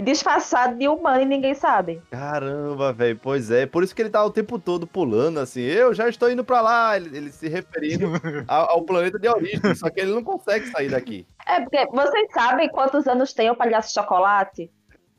[0.00, 2.00] disfarçado de humano e ninguém sabe.
[2.10, 3.66] Caramba, velho, pois é.
[3.66, 5.60] Por isso que ele tá o tempo todo pulando, assim.
[5.60, 6.96] Eu já estou indo pra lá.
[6.96, 8.06] Ele, ele se referindo
[8.48, 9.74] ao, ao planeta de origem.
[9.74, 11.26] Só que ele não consegue sair daqui.
[11.46, 14.70] É, porque vocês sabem quantos anos tem o Palhaço Chocolate?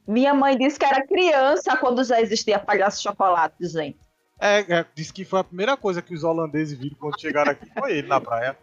[0.08, 4.00] Minha mãe disse que era criança quando já existia Palhaço Chocolate, gente.
[4.42, 7.66] É, é, disse que foi a primeira coisa que os holandeses viram quando chegaram aqui.
[7.78, 8.58] Foi ele na praia,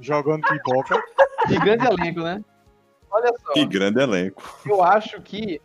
[0.00, 1.02] jogando pipoca.
[1.50, 2.44] E grande elenco, né?
[3.10, 3.52] Olha só.
[3.52, 4.42] Que grande elenco.
[4.66, 5.60] Eu acho que,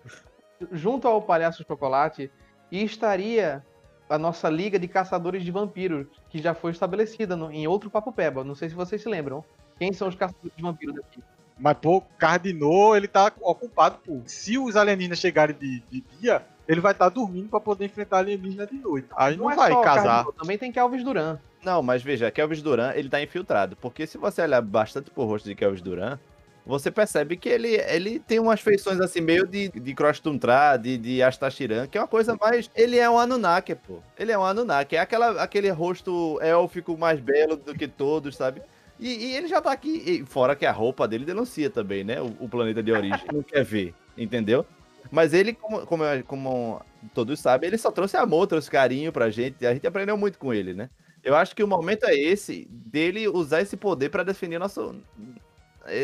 [0.71, 2.31] junto ao Palhaço Chocolate,
[2.71, 3.63] estaria
[4.09, 8.11] a nossa Liga de Caçadores de Vampiros, que já foi estabelecida no- em outro Papo
[8.11, 8.43] Peba.
[8.43, 9.43] Não sei se vocês se lembram.
[9.79, 11.19] Quem são os caçadores de vampiros daqui?
[11.57, 14.21] Mas, pô, Cardinô, ele tá ocupado, pô.
[14.25, 18.67] Se os alienígenas chegarem de, de dia, ele vai estar dormindo pra poder enfrentar alienígena
[18.67, 19.07] de noite.
[19.15, 20.03] Aí não, é vai casar.
[20.03, 21.39] Cardinô, também tem Kelvis Duran.
[21.63, 23.75] Não, mas veja, Kelvis Duran, ele tá infiltrado.
[23.77, 26.19] Porque se você olhar bastante pro rosto de Kelvis Duran,
[26.65, 30.97] você percebe que ele, ele tem umas feições assim, meio de, de Cross Tuntra, de,
[30.97, 32.71] de Astachiran, que é uma coisa mais.
[32.73, 33.99] Ele é um Anunnaki, pô.
[34.17, 34.95] Ele é um Anunnaki.
[34.95, 38.61] É aquela, aquele rosto élfico mais belo do que todos, sabe?
[38.97, 40.03] E, e ele já tá aqui.
[40.05, 42.21] e fora que a roupa dele denuncia também, né?
[42.21, 43.25] O, o planeta de origem.
[43.33, 44.65] Não quer ver, entendeu?
[45.11, 46.81] Mas ele, como, como, como
[47.13, 49.65] todos sabem, ele só trouxe amor, trouxe carinho pra gente.
[49.65, 50.89] A gente aprendeu muito com ele, né?
[51.21, 54.95] Eu acho que o momento é esse dele usar esse poder pra definir nosso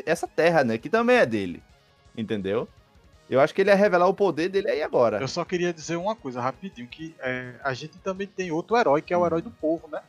[0.05, 1.63] essa terra, né, que também é dele.
[2.17, 2.67] Entendeu?
[3.29, 5.19] Eu acho que ele ia revelar o poder dele aí agora.
[5.19, 9.01] Eu só queria dizer uma coisa rapidinho, que é, a gente também tem outro herói,
[9.01, 10.01] que é o herói do povo, né?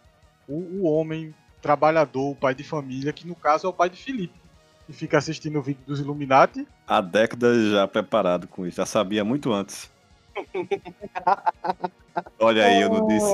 [0.48, 4.02] O, o homem trabalhador, o pai de família, que no caso é o pai de
[4.02, 4.40] Felipe.
[4.86, 6.66] Que fica assistindo o vídeo dos Illuminati.
[6.86, 9.90] Há décadas já preparado com isso, já sabia muito antes.
[12.38, 13.32] Olha aí, eu não disse.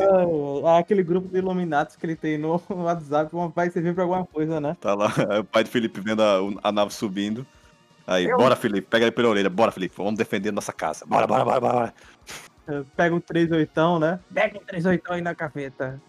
[0.65, 4.61] Ah, aquele grupo de Illuminati que ele tem no WhatsApp vai servir pra alguma coisa,
[4.61, 4.77] né?
[4.81, 5.07] Tá lá,
[5.41, 7.47] o pai de Felipe vendo a, a nave subindo.
[8.07, 11.05] Aí, bora, Felipe, pega ele pela orelha, bora, Felipe, vamos defender nossa casa.
[11.05, 11.95] Bora, bora, bora, bora.
[12.97, 14.21] Pega um 38, né?
[14.33, 16.01] Pega um 38 aí na cafeta.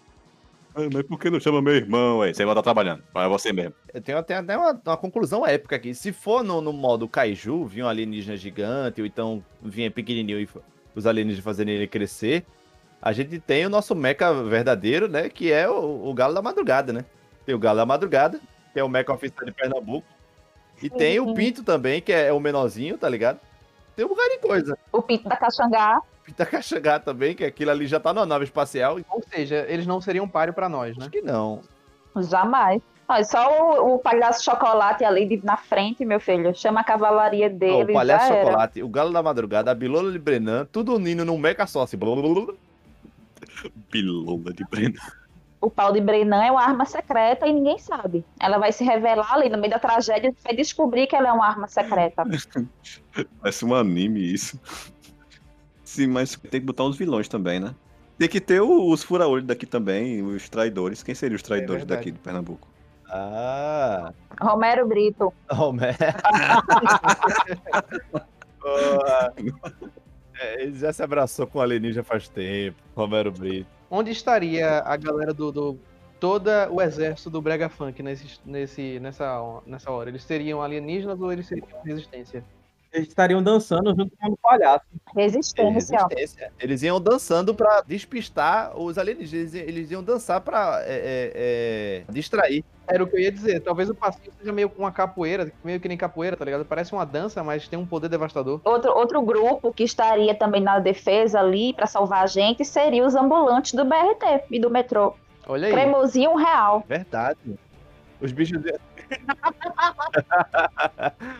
[0.75, 2.35] Ah, Mas por que não chama meu irmão, aí?
[2.35, 3.73] Você vai estar trabalhando, é você mesmo.
[3.91, 5.95] Eu tenho até, até uma, uma conclusão épica aqui.
[5.95, 10.47] Se for no, no modo Kaiju, vinha um alienígena gigante, ou então vinha pequenininho e
[10.99, 12.45] os alienígenas fazendo ele crescer,
[13.01, 15.29] a gente tem o nosso mecha verdadeiro, né?
[15.29, 17.05] Que é o, o Galo da Madrugada, né?
[17.45, 18.39] Tem o Galo da Madrugada,
[18.73, 20.07] que é o mecha oficial de Pernambuco.
[20.81, 23.39] E tem o Pinto também, que é o menorzinho, tá ligado?
[23.95, 24.77] Tem um bocado de coisa.
[24.91, 25.99] O Pinto da Caxangá.
[26.21, 28.99] O Pinto da Caxangá também, que aquilo ali já tá na nave espacial.
[29.09, 31.03] Ou seja, eles não seriam páreo pra nós, né?
[31.03, 31.61] Acho que não.
[32.15, 32.81] Jamais.
[33.09, 33.49] Olha, só
[33.81, 36.53] o, o palhaço chocolate ali de- na frente, meu filho.
[36.53, 37.91] Chama a cavalaria dele.
[37.91, 38.45] o Palhaço já era.
[38.45, 41.97] Chocolate, o Galo da Madrugada, a Bilola de Brenan, tudo unindo num mecha só, assim.
[41.97, 42.53] blá, blá, blá, blá.
[43.89, 44.99] Pilola de Breno.
[45.59, 48.23] O pau de Brenan é uma arma secreta e ninguém sabe.
[48.39, 51.31] Ela vai se revelar ali no meio da tragédia e vai descobrir que ela é
[51.31, 52.23] uma arma secreta.
[53.41, 54.59] Parece um anime isso.
[55.83, 57.73] Sim, mas tem que botar uns vilões também, né?
[58.19, 61.01] Tem que ter os fura-olho daqui também, os traidores.
[61.01, 61.99] Quem seriam os traidores verdade.
[61.99, 62.67] daqui de Pernambuco?
[63.09, 65.33] Ah, Romero Brito.
[65.49, 65.97] Romero.
[70.39, 73.67] É, ele já se abraçou com o alienígena faz tempo, Romero Brito.
[73.89, 75.51] Onde estaria a galera do.
[75.51, 75.79] do
[76.19, 80.09] todo o exército do Brega Funk nesse, nesse, nessa, nessa hora?
[80.09, 82.43] Eles seriam alienígenas ou eles seriam resistência?
[82.97, 84.85] Eles estariam dançando junto com o palhaço.
[85.15, 85.99] Resistência.
[86.01, 86.07] ó.
[86.07, 86.51] Resistência.
[86.59, 89.53] Eles iam dançando pra despistar os alienígenas.
[89.53, 92.63] Eles, iam- dançar pra é, é, é, distrair.
[92.87, 93.59] Era o que eu ia dizer.
[93.59, 96.65] Talvez o passinho seja meio uma capoeira, meio que nem capoeira, tá ligado?
[96.65, 98.61] Parece uma dança, mas tem um poder devastador.
[98.63, 103.13] Outro, outro grupo que estaria também na defesa ali pra salvar a gente seria os
[103.15, 105.13] ambulantes do BRT e do metrô.
[105.45, 105.73] Olha aí.
[105.73, 106.83] Cremosinho um real.
[106.87, 107.37] Verdade.
[108.19, 108.61] Os bichos.
[108.61, 108.73] de-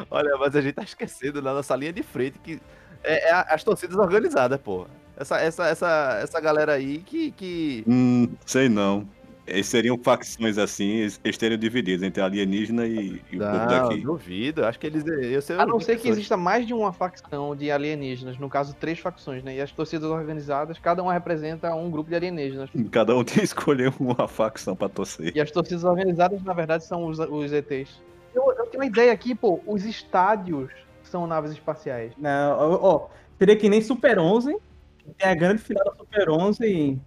[0.09, 2.59] Olha, mas a gente tá esquecendo na nossa linha de frente que
[3.03, 4.87] é, é as torcidas organizadas, pô.
[5.15, 7.31] Essa, essa, essa, essa galera aí que.
[7.31, 7.83] que...
[7.87, 9.07] Hum, sei não.
[9.47, 14.01] Eles seriam facções assim, eles teriam divididos entre alienígena e, e o povo Não, daqui.
[14.01, 14.65] duvido.
[14.65, 15.05] Acho que eles.
[15.07, 18.75] Eu sei, A não ser que exista mais de uma facção de alienígenas, no caso,
[18.75, 19.55] três facções, né?
[19.55, 22.69] E as torcidas organizadas, cada uma representa um grupo de alienígenas.
[22.91, 25.31] Cada um tem que escolher uma facção pra torcer.
[25.33, 28.01] E as torcidas organizadas, na verdade, são os, os ETs.
[28.35, 29.61] Eu, eu tenho uma ideia aqui, pô.
[29.65, 30.69] Os estádios
[31.03, 32.11] são naves espaciais.
[32.17, 33.07] Não, ó, ó,
[33.39, 34.57] seria que nem Super 11.
[34.97, 36.99] que Tem a grande final da Super 11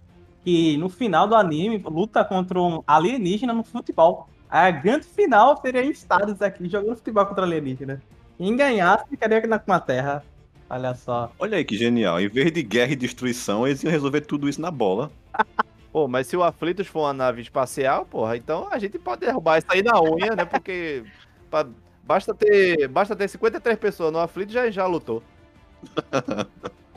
[0.43, 4.27] que no final do anime luta contra um alienígena no futebol.
[4.49, 8.01] A grande final seria em estádios aqui jogando futebol contra alienígena.
[8.37, 10.23] Quem ganhasse ficaria aqui na com a Terra.
[10.69, 11.31] Olha só.
[11.37, 12.19] Olha aí que genial.
[12.19, 15.11] Em vez de guerra e destruição, eles iam resolver tudo isso na bola.
[15.91, 19.57] Pô, mas se o Aflitos for uma nave espacial, porra, então a gente pode derrubar
[19.57, 20.45] isso aí na unha, né?
[20.45, 21.03] Porque
[21.49, 21.67] pa-
[22.01, 25.21] basta, ter, basta ter 53 pessoas no Aflitos já já lutou.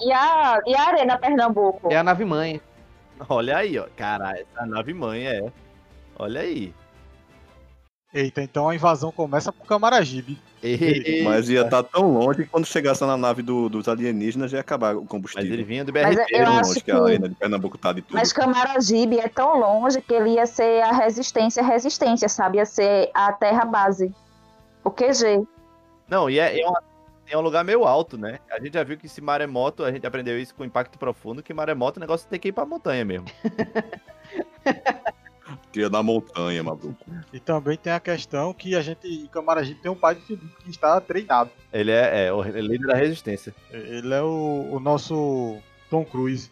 [0.01, 1.91] E a, e a Arena Pernambuco?
[1.93, 2.61] É a nave mãe.
[3.29, 3.87] Olha aí, ó.
[3.97, 5.53] Caralho, essa nave mãe é.
[6.19, 6.73] Olha aí.
[8.13, 10.39] Eita, então a invasão começa por Camaragibe.
[10.63, 11.25] Eita.
[11.29, 14.61] Mas ia estar tão longe que quando chegasse na nave do- dos alienígenas já ia
[14.61, 15.45] acabar o combustível.
[15.45, 16.33] Mas ele vinha do Mas BRT.
[16.33, 18.15] eu Tão acho longe que que- a arena de Pernambuco tá de tudo.
[18.17, 22.59] Mas Camaragibe é tão longe que ele ia ser a resistência, resistência, sabe?
[22.59, 24.15] Ia ser a terra base.
[24.85, 25.45] O QG.
[26.09, 26.83] Não, e é, é, uma-
[27.29, 28.39] é um lugar meio alto, né?
[28.51, 31.55] A gente já viu que se maremoto, a gente aprendeu isso com impacto profundo, que
[31.55, 33.27] maremoto o negócio tem que ir pra montanha mesmo.
[35.73, 36.97] Tira da montanha, maluco.
[37.33, 40.47] E também tem a questão que a gente em Camaragibe tem um pai de Felipe
[40.63, 41.51] que está treinado.
[41.73, 43.55] Ele é, é o líder da resistência.
[43.71, 45.59] Ele é o, o nosso
[45.91, 46.51] Tom Cruise.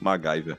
[0.00, 0.56] MacGyver.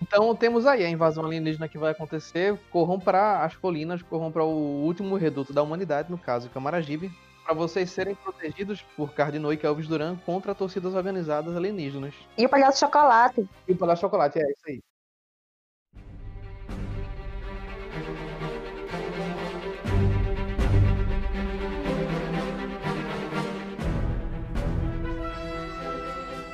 [0.00, 2.56] Então temos aí a invasão alienígena que vai acontecer.
[2.70, 7.10] Corram para as colinas, corram para o último reduto da humanidade, no caso Camaragibe,
[7.48, 12.12] para vocês serem protegidos por Cardinô e Kelvis Duran contra torcidas organizadas alienígenas.
[12.36, 13.48] E o palhaço chocolate.
[13.66, 14.82] E o Palácio Chocolate, é isso aí.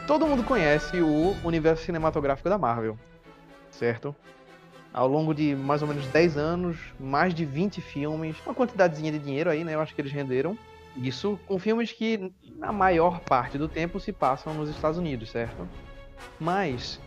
[0.07, 2.97] Todo mundo conhece o universo cinematográfico da Marvel,
[3.69, 4.15] certo?
[4.93, 9.19] ao longo de mais ou menos 10 anos, mais de 20 filmes, uma quantidadezinha de
[9.19, 9.75] dinheiro aí, né?
[9.75, 10.57] Eu acho que eles renderam.
[10.97, 15.69] Isso com filmes que, na maior parte do tempo, se passam nos Estados Unidos, certo?
[16.39, 17.01] Mas,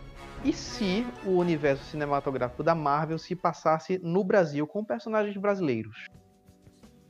[0.44, 6.06] e se o universo cinematográfico da Marvel se passasse no Brasil com personagens brasileiros?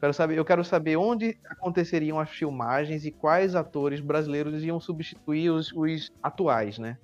[0.00, 5.50] Quero saber, eu quero saber onde aconteceriam as filmagens e quais atores brasileiros iam substituir
[5.50, 6.96] os, os atuais, né?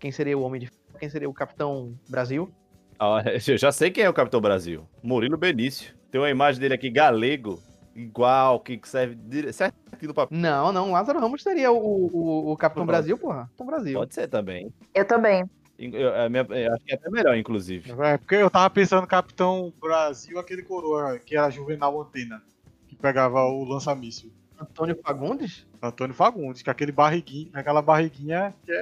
[0.00, 0.70] Quem seria o Homem de?
[0.98, 2.50] Quem seria o Capitão Brasil?
[2.98, 4.88] Ah, eu já sei quem é o Capitão Brasil.
[5.02, 5.94] Murilo Benício.
[6.10, 7.62] Tem uma imagem dele aqui, galego,
[8.02, 10.36] igual, que serve dire- certinho no papel.
[10.38, 12.96] Não, não, Lázaro Ramos seria o, o, o Capitão Pronto.
[12.96, 13.42] Brasil, porra.
[13.42, 13.98] Capitão Brasil.
[13.98, 14.72] Pode ser também.
[14.94, 15.48] Eu também.
[15.78, 17.92] Eu, a minha- eu acho que é até melhor, inclusive.
[18.02, 22.42] É, porque eu tava pensando no Capitão Brasil, aquele coroa que era Juvenal Antena,
[22.88, 24.32] que pegava o lança-míssil.
[24.60, 25.64] Antônio Fagundes?
[25.80, 28.76] Antônio Fagundes, que é aquele barriguinho, aquela barriguinha que é,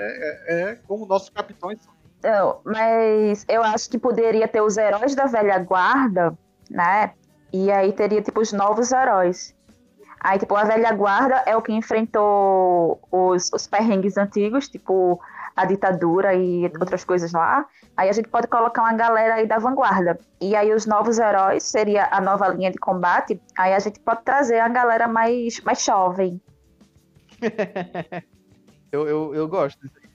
[0.49, 1.93] é, é como nossos capitães são.
[2.19, 6.37] Então, mas eu acho que poderia ter os heróis da velha guarda,
[6.71, 7.13] né?
[7.59, 9.55] E aí teria, tipo, os novos heróis.
[10.21, 15.19] Aí, tipo, a velha guarda é o que enfrentou os, os perrengues antigos, tipo,
[15.55, 17.65] a ditadura e outras coisas lá.
[17.97, 20.19] Aí a gente pode colocar uma galera aí da vanguarda.
[20.39, 23.41] E aí os novos heróis seria a nova linha de combate.
[23.57, 26.41] Aí a gente pode trazer a galera mais, mais jovem.
[28.93, 30.06] Eu, eu, eu gosto disso.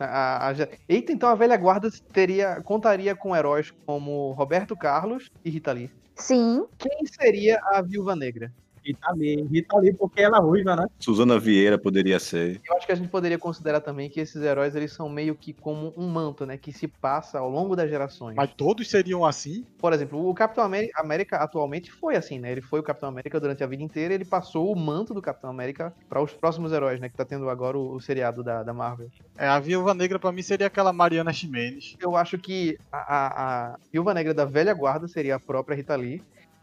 [0.00, 5.50] A- a- Eita, então a velha guarda teria, contaria com heróis como Roberto Carlos e
[5.50, 5.90] Rita Lee.
[6.16, 8.52] Sim, Quem seria a Viúva Negra?
[8.88, 10.86] Rita Lee, Rita Lee, porque ela é ruiva, né?
[10.98, 12.60] Suzana Vieira poderia ser.
[12.66, 15.52] Eu acho que a gente poderia considerar também que esses heróis eles são meio que
[15.52, 16.56] como um manto, né?
[16.56, 18.34] Que se passa ao longo das gerações.
[18.34, 19.66] Mas todos seriam assim?
[19.78, 20.64] Por exemplo, o Capitão
[20.96, 22.50] América atualmente foi assim, né?
[22.50, 25.50] Ele foi o Capitão América durante a vida inteira, ele passou o manto do Capitão
[25.50, 27.08] América para os próximos heróis, né?
[27.08, 29.10] Que tá tendo agora o, o seriado da, da Marvel.
[29.36, 31.96] É, a Viúva Negra pra mim seria aquela Mariana Ximenes.
[32.00, 35.94] Eu acho que a, a, a Viúva Negra da velha guarda seria a própria Rita
[35.94, 36.22] Lee.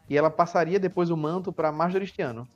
[0.09, 2.47] E ela passaria depois o manto pra Marjorie Stiano.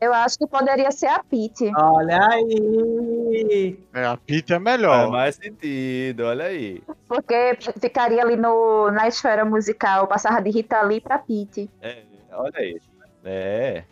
[0.00, 1.70] Eu acho que poderia ser a Pete.
[1.76, 3.78] Olha aí!
[3.92, 5.10] É, a Pete é Faz melhor.
[5.10, 6.82] mais sentido, olha aí.
[7.06, 11.68] Porque ficaria ali no, na esfera musical, passava de Rita Lee pra Pete.
[11.82, 12.80] É, olha aí.
[13.24, 13.84] É.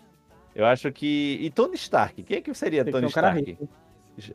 [0.54, 1.38] Eu acho que.
[1.42, 2.22] E Tony Stark?
[2.22, 3.58] Quem é que seria Tem que Tony um Stark?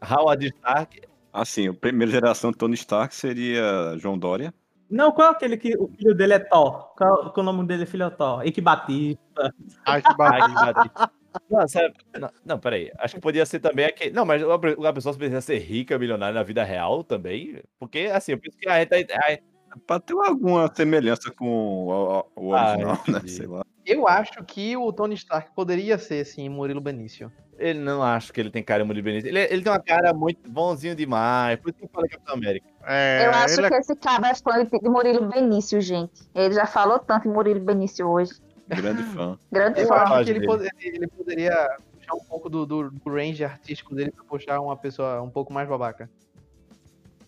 [0.09, 1.01] Howard Stark.
[1.34, 4.53] Assim, a primeira geração de Tony Stark seria João Dória.
[4.89, 6.93] Não, qual é aquele que o filho dele é Thor?
[6.95, 8.45] Qual, qual o nome dele, filho é Thor?
[8.45, 9.53] Ike Batista.
[9.86, 10.49] Ai, que Ai, barato.
[10.81, 11.13] que bati.
[11.49, 12.91] Não, não, não, peraí.
[12.99, 14.11] Acho que podia ser também aquele.
[14.11, 14.53] Não, mas a
[14.89, 17.59] a pessoa precisa ser rica, milionária na vida real também.
[17.79, 18.93] Porque, assim, eu penso que a gente.
[19.13, 19.39] a-
[19.88, 21.47] Pra ter alguma semelhança com
[21.88, 23.01] o, o Ah, original, né?
[23.17, 23.29] entendi.
[23.31, 23.63] Sei lá.
[23.84, 27.31] Eu acho que o Tony Stark poderia ser, sim, Murilo Benício.
[27.57, 29.25] Ele não acho que ele tem cara muito bonito.
[29.25, 31.59] Ele, ele tem uma cara muito bonzinho demais.
[31.59, 32.67] Por isso que eu falei Capitão América.
[32.86, 36.21] É, eu acho ele é- que esse cara é fã de Murilo Benício, gente.
[36.36, 38.34] Ele já falou tanto em Murilo Benício hoje.
[38.67, 39.38] Grande fã.
[39.51, 39.95] Grande Eu fã.
[39.95, 40.45] acho que ele, dele.
[40.47, 44.75] pode- ele poderia puxar um pouco do, do, do range artístico dele pra puxar uma
[44.75, 46.09] pessoa um pouco mais babaca.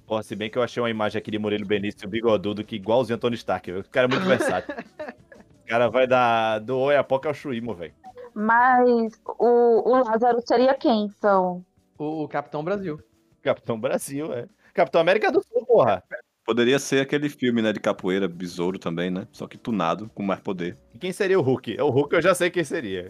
[0.06, 3.16] Pô, se bem que eu achei uma imagem aqui de Murilo Benício bigodudo que igualzinho
[3.16, 3.72] a Tony Stark.
[3.72, 4.76] O cara é muito versátil.
[5.64, 7.94] o cara vai dar do Oiapoca ao Chuímo, velho.
[8.34, 11.66] Mas o, o Lázaro seria quem, então?
[11.98, 13.00] O, o Capitão Brasil.
[13.42, 14.46] Capitão Brasil, é.
[14.76, 16.04] Capitão América do Sul, porra.
[16.46, 19.26] Poderia ser aquele filme, né, de capoeira, Besouro também, né?
[19.32, 20.78] Só que tunado, com mais poder.
[20.94, 21.82] E quem seria o Hulk?
[21.82, 23.08] O Hulk eu já sei quem seria.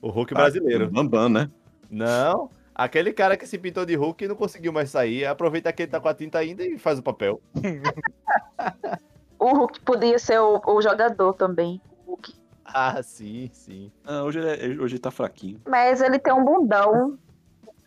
[0.00, 0.86] O Hulk brasileiro.
[0.86, 1.50] Ah, Bambam, né?
[1.88, 5.26] Não, aquele cara que se pintou de Hulk e não conseguiu mais sair.
[5.26, 7.40] Aproveita que ele tá com a tinta ainda e faz o papel.
[9.38, 11.80] O Hulk podia ser o, o jogador também.
[12.06, 12.32] o Hulk.
[12.64, 13.90] Ah, sim, sim.
[14.04, 15.60] Ah, hoje, ele é- hoje ele tá fraquinho.
[15.68, 17.18] Mas ele tem um bundão.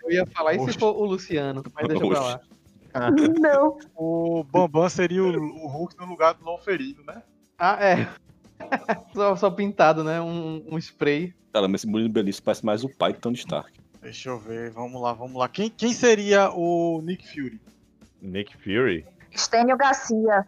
[0.04, 0.78] Eu ia falar, e se Oxe.
[0.78, 1.64] for o Luciano?
[1.74, 2.42] Mas deixa pra lá.
[3.40, 3.78] Não.
[3.96, 7.22] O Bambam seria o, o Hulk no lugar do Loferino, né?
[7.58, 8.08] Ah, é.
[9.14, 10.22] só, só pintado, né?
[10.22, 11.34] Um, um spray.
[11.54, 13.72] Cara, mas esse Murilo Benício parece mais o pai que Tony Stark.
[14.02, 15.48] Deixa eu ver, vamos lá, vamos lá.
[15.50, 17.60] Quem, quem seria o Nick Fury?
[18.22, 19.06] Nick Fury.
[19.36, 20.46] Stênio Garcia.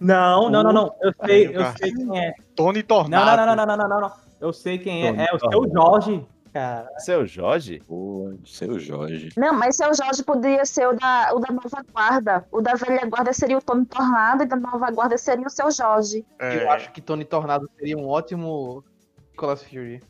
[0.00, 0.94] Não, não, não, não.
[1.00, 2.34] Eu sei, eu sei quem é.
[2.54, 3.36] Tony Não, Tornado.
[3.36, 4.12] não, não, não, não, não, não, não.
[4.40, 5.12] Eu sei quem é.
[5.12, 5.72] Tony É o seu.
[5.72, 6.88] Jorge, cara.
[6.98, 7.82] Seu Jorge?
[7.86, 9.30] Pô, seu Jorge.
[9.36, 12.46] Não, mas seu Jorge poderia ser o da, o da nova guarda.
[12.50, 15.70] O da velha guarda seria o Tony Tornado e da nova guarda seria o seu
[15.70, 16.24] Jorge.
[16.38, 18.84] É, Eu acho que Tony Tornado seria um ótimo
[19.30, 20.02] Nicolas Fury.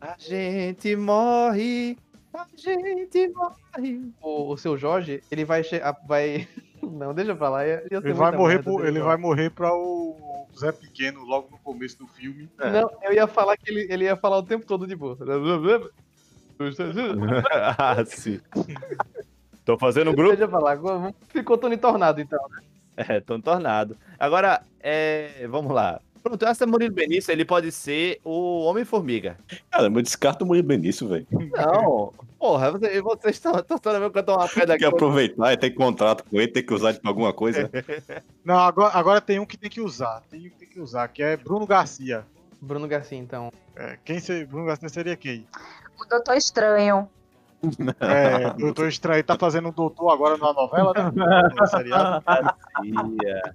[0.00, 1.98] A gente morre.
[2.32, 4.12] A gente morre.
[4.20, 5.62] O, o seu Jorge, ele vai.
[6.06, 6.48] vai...
[6.82, 7.66] Não, deixa pra lá.
[7.66, 11.48] ia- ia ele vai morrer pro, ele pra vai morrer para o Zé Pequeno logo
[11.50, 12.48] no começo do filme.
[12.58, 15.16] Não, eu ia falar que ele, ele ia falar o tempo todo de boa.
[17.78, 18.40] ah, sim.
[19.64, 20.30] Tô fazendo um grupo.
[20.34, 21.12] Deixa pra lá.
[21.28, 22.40] Ficou Tony Tornado, então.
[22.96, 23.96] É, Tony Tornado.
[24.18, 26.00] Agora, é, vamos lá.
[26.22, 29.36] Pronto, essa Murilo Benício, ele pode ser o Homem-Formiga.
[29.70, 31.26] Cara, eu descarto o Murilo Benício, velho.
[31.30, 34.94] Não, porra, você- vocês estão toda vez que eu tô uma pedra Tem que aqui.
[34.94, 37.68] aproveitar, tem contrato com ele, tem que usar ele pra alguma coisa.
[38.44, 40.22] Não, agora, agora tem um que tem que usar.
[40.30, 42.24] Tem um que tem que usar, que é Bruno Garcia.
[42.60, 43.50] Bruno Garcia, então.
[43.76, 45.46] É, quem ser, Bruno Garcia seria quem?
[46.00, 47.08] O Doutor Estranho.
[48.00, 51.48] É, Doutor Estranho tá fazendo um doutor agora na novela, né?
[51.58, 52.24] No seriado.
[52.84, 53.54] Ia.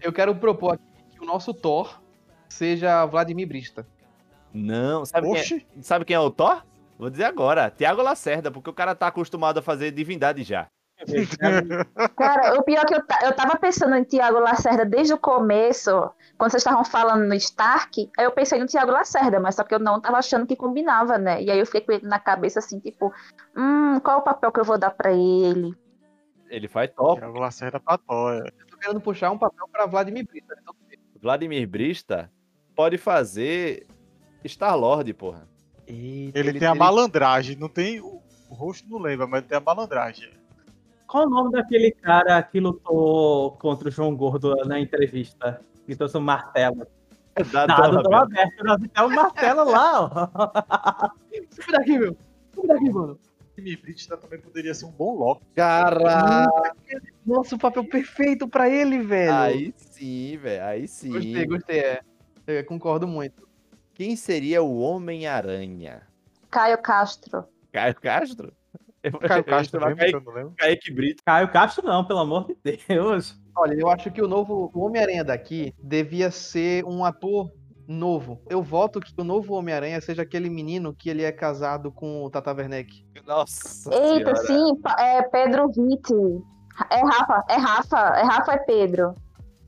[0.00, 2.00] Eu quero propor aqui que o nosso Thor
[2.48, 3.86] seja Vladimir Brista.
[4.52, 6.64] Não, sabe quem, Oxi, é, sabe quem é o Thor?
[6.98, 10.66] Vou dizer agora, Tiago Lacerda, porque o cara tá acostumado a fazer divindade já.
[12.16, 15.90] Cara, o pior é que eu, eu tava pensando em Tiago Lacerda desde o começo,
[16.36, 19.72] quando vocês estavam falando no Stark, aí eu pensei no Tiago Lacerda, mas só que
[19.72, 21.40] eu não tava achando que combinava, né?
[21.40, 23.12] E aí eu fiquei com ele na cabeça assim, tipo,
[23.56, 25.72] hum, qual é o papel que eu vou dar pra ele?
[26.50, 27.20] Ele faz top.
[27.20, 28.38] Thiago Lacerda é.
[28.58, 30.56] Eu tô querendo puxar um papel pra Vladimir Brista.
[30.60, 30.74] Então,
[31.20, 32.30] Vladimir Brista
[32.74, 33.86] pode fazer
[34.44, 35.46] Star-Lord, porra.
[35.88, 38.00] Eita, Ele, tem a malandragem, não tem.
[38.00, 38.20] O,
[38.50, 40.30] o rosto não lembra, mas ele tem a malandragem.
[41.06, 45.60] Qual o nome daquele cara que lutou contra o João Gordo na entrevista?
[45.86, 46.86] Que trouxe um martelo.
[47.52, 48.22] Dá Nada dó, do velho.
[48.22, 51.10] aberto, nós temos um martelo lá, ó.
[51.50, 52.16] Sai daqui, meu.
[52.54, 53.18] Sai daqui, mano.
[53.58, 55.42] Vladimir Brista também poderia ser um bom Loki.
[55.54, 56.46] Cara,
[57.26, 59.34] Nossa, o papel perfeito pra ele, velho.
[59.34, 61.10] aí sim, velho, aí sim.
[61.10, 61.78] Gostei, gostei.
[61.80, 62.00] É.
[62.46, 63.47] Eu concordo muito.
[63.98, 66.02] Quem seria o Homem-Aranha?
[66.48, 67.44] Caio Castro.
[67.72, 68.52] Caio Castro?
[69.02, 70.54] Eu, Caio Castro eu, eu, eu não lembro.
[70.56, 71.20] Kaique Brito.
[71.26, 73.36] Caio Castro não, pelo amor de Deus.
[73.56, 77.50] Olha, eu acho que o novo Homem-Aranha daqui devia ser um ator
[77.88, 78.40] novo.
[78.48, 82.30] Eu voto que o novo Homem-Aranha seja aquele menino que ele é casado com o
[82.30, 83.04] Tata Werneck.
[83.26, 84.74] Nossa Eita, senhora.
[84.76, 86.14] sim, é Pedro Vitti.
[86.88, 89.14] É Rafa, é Rafa, é Rafa, é Pedro.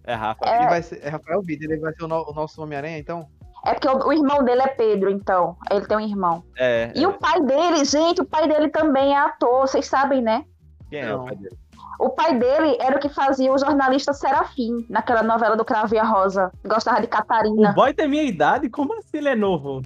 [0.04, 0.44] É Rafa.
[0.48, 0.58] É.
[0.58, 3.28] Ele vai ser, é Rafael Bitter, ele vai ser o, no- o nosso Homem-Aranha, então?
[3.64, 5.56] É porque o, o irmão dele é Pedro, então.
[5.70, 6.42] Ele tem um irmão.
[6.58, 6.92] É.
[6.94, 10.44] E o pai dele, gente, o pai dele também é ator, vocês sabem, né?
[10.88, 11.56] Quem é o pai dele?
[11.98, 15.98] O pai dele era o que fazia o jornalista Serafim, naquela novela do Cravo e
[15.98, 16.50] a Rosa.
[16.66, 17.72] Gostava de O Catarina.
[17.72, 18.70] boy tem minha idade?
[18.70, 19.82] Como assim ele é novo?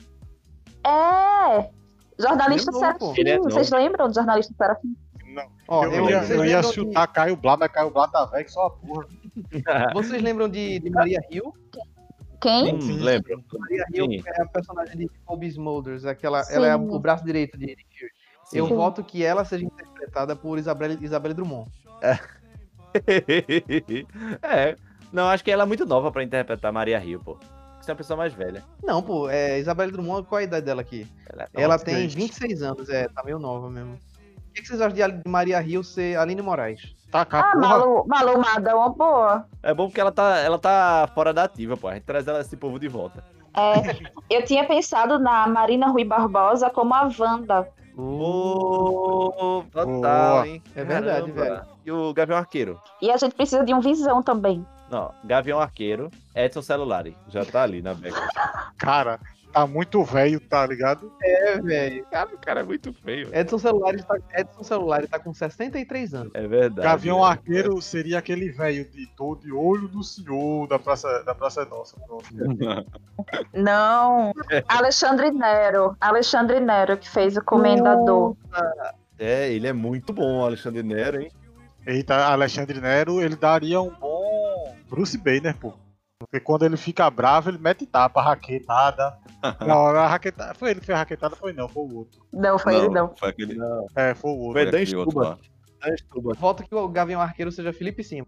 [0.86, 1.68] É!
[2.18, 3.14] Jornalista é novo.
[3.14, 3.28] Serafim.
[3.28, 4.94] É Vocês lembram do jornalista Serafim?
[5.34, 5.44] Não.
[5.66, 8.24] Ó, eu, eu- ia, eu ia lembram de- chutar Caio Blá, mas Caio Blá tá
[8.26, 9.06] velho que só a porra.
[9.94, 11.52] Vocês lembram de, de Maria Hill?
[12.44, 12.74] Quem?
[12.74, 12.98] Hum, Sim.
[12.98, 13.42] lembro.
[13.58, 17.64] Maria Hill é a personagem de Colby Smulders, aquela, ela é o braço direito de
[17.64, 18.10] Nick Fury.
[18.44, 18.58] Sim.
[18.58, 18.74] Eu Sim.
[18.74, 21.70] voto que ela seja interpretada por Isabelle, Isabelle Drummond.
[24.42, 24.76] é.
[25.10, 27.38] Não, acho que ela é muito nova pra interpretar Maria Rio, pô.
[27.80, 28.62] Você é uma pessoa mais velha.
[28.82, 31.06] Não, pô, é Isabelle Drummond, qual a idade dela aqui?
[31.26, 32.16] Ela é Ela tem triste.
[32.16, 33.98] 26 anos, é, tá meio nova mesmo.
[34.54, 36.94] O que, que vocês acham de Maria Hill ser Aline Moraes?
[37.10, 37.56] Tá Ah, porra.
[37.56, 39.46] Malu, Malu Madão, uma boa.
[39.60, 41.88] É bom porque ela tá, ela tá fora da ativa, pô.
[41.88, 43.24] A gente traz ela, esse povo de volta.
[43.52, 43.72] É,
[44.30, 47.68] eu tinha pensado na Marina Rui Barbosa como a Wanda.
[47.96, 50.46] Ô, total, Boa.
[50.48, 50.62] hein?
[50.76, 51.62] É verdade, velho.
[51.84, 52.80] E o Gavião Arqueiro?
[53.02, 54.64] E a gente precisa de um visão também.
[54.88, 57.16] Não, Gavião Arqueiro, Edson Celulari.
[57.28, 58.20] Já tá ali na beca.
[58.78, 59.18] Cara,
[59.54, 61.12] tá muito velho, tá ligado?
[61.22, 62.04] É, velho.
[62.10, 63.30] Cara, o cara é muito feio.
[63.32, 66.34] Edson Celulari tá, Edson Celulari tá com 63 anos.
[66.34, 66.86] É verdade.
[66.86, 67.28] Gavião velho.
[67.28, 71.66] Arqueiro seria aquele velho de tô de olho no senhor da Praça, da praça é
[71.66, 71.96] Nossa.
[73.54, 74.32] Não,
[74.68, 75.96] Alexandre Nero.
[76.00, 78.36] Alexandre Nero, que fez o Comendador.
[79.18, 81.30] É, ele é muito bom, o Alexandre Nero, hein?
[81.86, 85.72] Eita, Alexandre Nero, ele daria um bom Bruce Banner, pô.
[86.34, 89.16] Porque quando ele fica bravo, ele mete tapa, raquetada.
[89.64, 90.52] Não, a raquetada.
[90.54, 91.36] Foi ele que fez a raquetada?
[91.36, 92.26] Foi não, foi o outro.
[92.32, 93.14] Não, foi ele não.
[93.16, 93.56] Foi aquele.
[93.94, 94.62] É, foi o outro.
[94.62, 95.38] Foi Dan Stuba.
[96.34, 98.26] Voto que o Gavião Arqueiro seja Felipe Simon.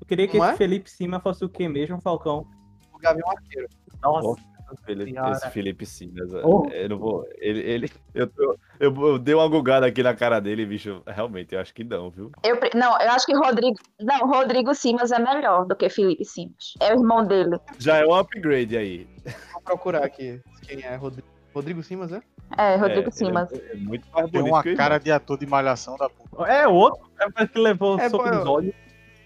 [0.00, 0.56] Eu queria que Não esse é?
[0.56, 2.44] Felipe Cima fosse o quê mesmo, Falcão?
[2.92, 3.68] O Gavião Arqueiro.
[4.02, 4.42] Nossa,
[4.84, 6.32] Felipe- esse Felipe Simas.
[6.44, 6.66] Oh.
[6.70, 7.26] Eu não vou.
[7.38, 7.60] Ele.
[7.60, 11.02] ele eu, tô- eu, eu dei uma gugada aqui na cara dele, bicho.
[11.06, 12.30] Realmente, eu acho que não, viu?
[12.44, 13.76] Eu, não, eu acho que Rodrigo.
[14.00, 16.74] Não, Rodrigo Simas é melhor do que Felipe Simas.
[16.80, 17.58] É o irmão dele.
[17.78, 19.06] Já é um upgrade aí.
[19.52, 21.28] Vou procurar aqui quem é Rodrigo.
[21.54, 22.22] Rodrigo Simas, é?
[22.56, 23.52] É, Rodrigo É, Simas.
[23.52, 26.48] É, é muito mais Tem uma cara de ator de malhação da porra.
[26.48, 27.00] É outro,
[27.38, 28.74] é que levou É, soco nos olhos.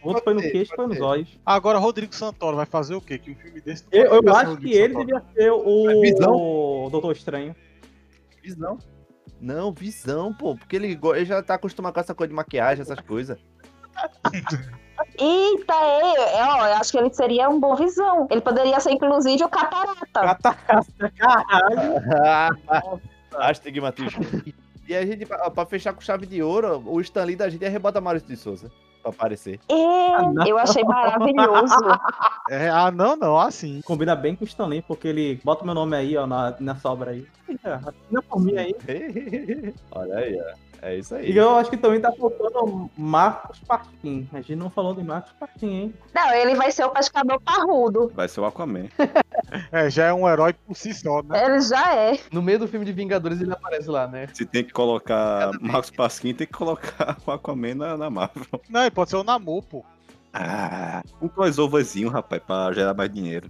[0.09, 1.39] Outro foi no ser, queixo, foi nos olhos.
[1.45, 3.19] Agora, Rodrigo Santoro vai fazer o quê?
[3.19, 3.85] Que um filme desse.
[3.91, 5.07] Eu, eu acho que ele Santoro.
[5.07, 6.35] devia ser o, Visão?
[6.35, 7.55] o Doutor Estranho.
[8.43, 8.79] Visão.
[9.41, 10.57] Não, visão, pô.
[10.57, 13.39] Porque ele, ele já tá acostumado com essa coisa de maquiagem, essas coisas.
[15.19, 18.27] Eita, é, é, ó, eu acho que ele seria um bom visão.
[18.31, 20.07] Ele poderia ser, inclusive, o catarata.
[20.13, 23.01] Catarata, caralho.
[23.35, 24.25] Astigmatismo.
[24.89, 27.69] E a gente, pra, pra fechar com chave de ouro, o Stanley da gente é
[27.69, 28.71] rebota Maurício de Souza.
[29.07, 29.61] Pra aparecer.
[29.69, 31.75] É, eu achei maravilhoso.
[32.49, 33.81] É, ah, não, não, assim.
[33.85, 37.11] Combina bem com o Stanley, porque ele bota meu nome aí, ó, na, nessa obra
[37.11, 37.27] aí.
[37.65, 38.73] É, Assina por mim aí.
[39.91, 40.66] Olha aí, ó.
[40.83, 41.31] É isso aí.
[41.31, 44.29] E eu acho que também tá faltando Marcos Pasquim.
[44.33, 45.95] A gente não falou de Marcos Pasquim, hein?
[46.15, 48.13] Não, ele vai ser o pescador parrudo.
[48.15, 48.89] Vai ser o Aquaman.
[49.71, 51.45] É, já é um herói por si só, né?
[51.45, 52.19] Ele já é.
[52.33, 54.29] No meio do filme de Vingadores ele aparece lá, né?
[54.33, 58.61] Se tem que colocar Marcos Pasquim, tem que colocar o Aquaman na, na Marvel.
[58.69, 59.85] Não, ele pode ser o Namor, pô.
[60.33, 63.49] Ah, um crossoverzinho, rapaz, pra gerar mais dinheiro.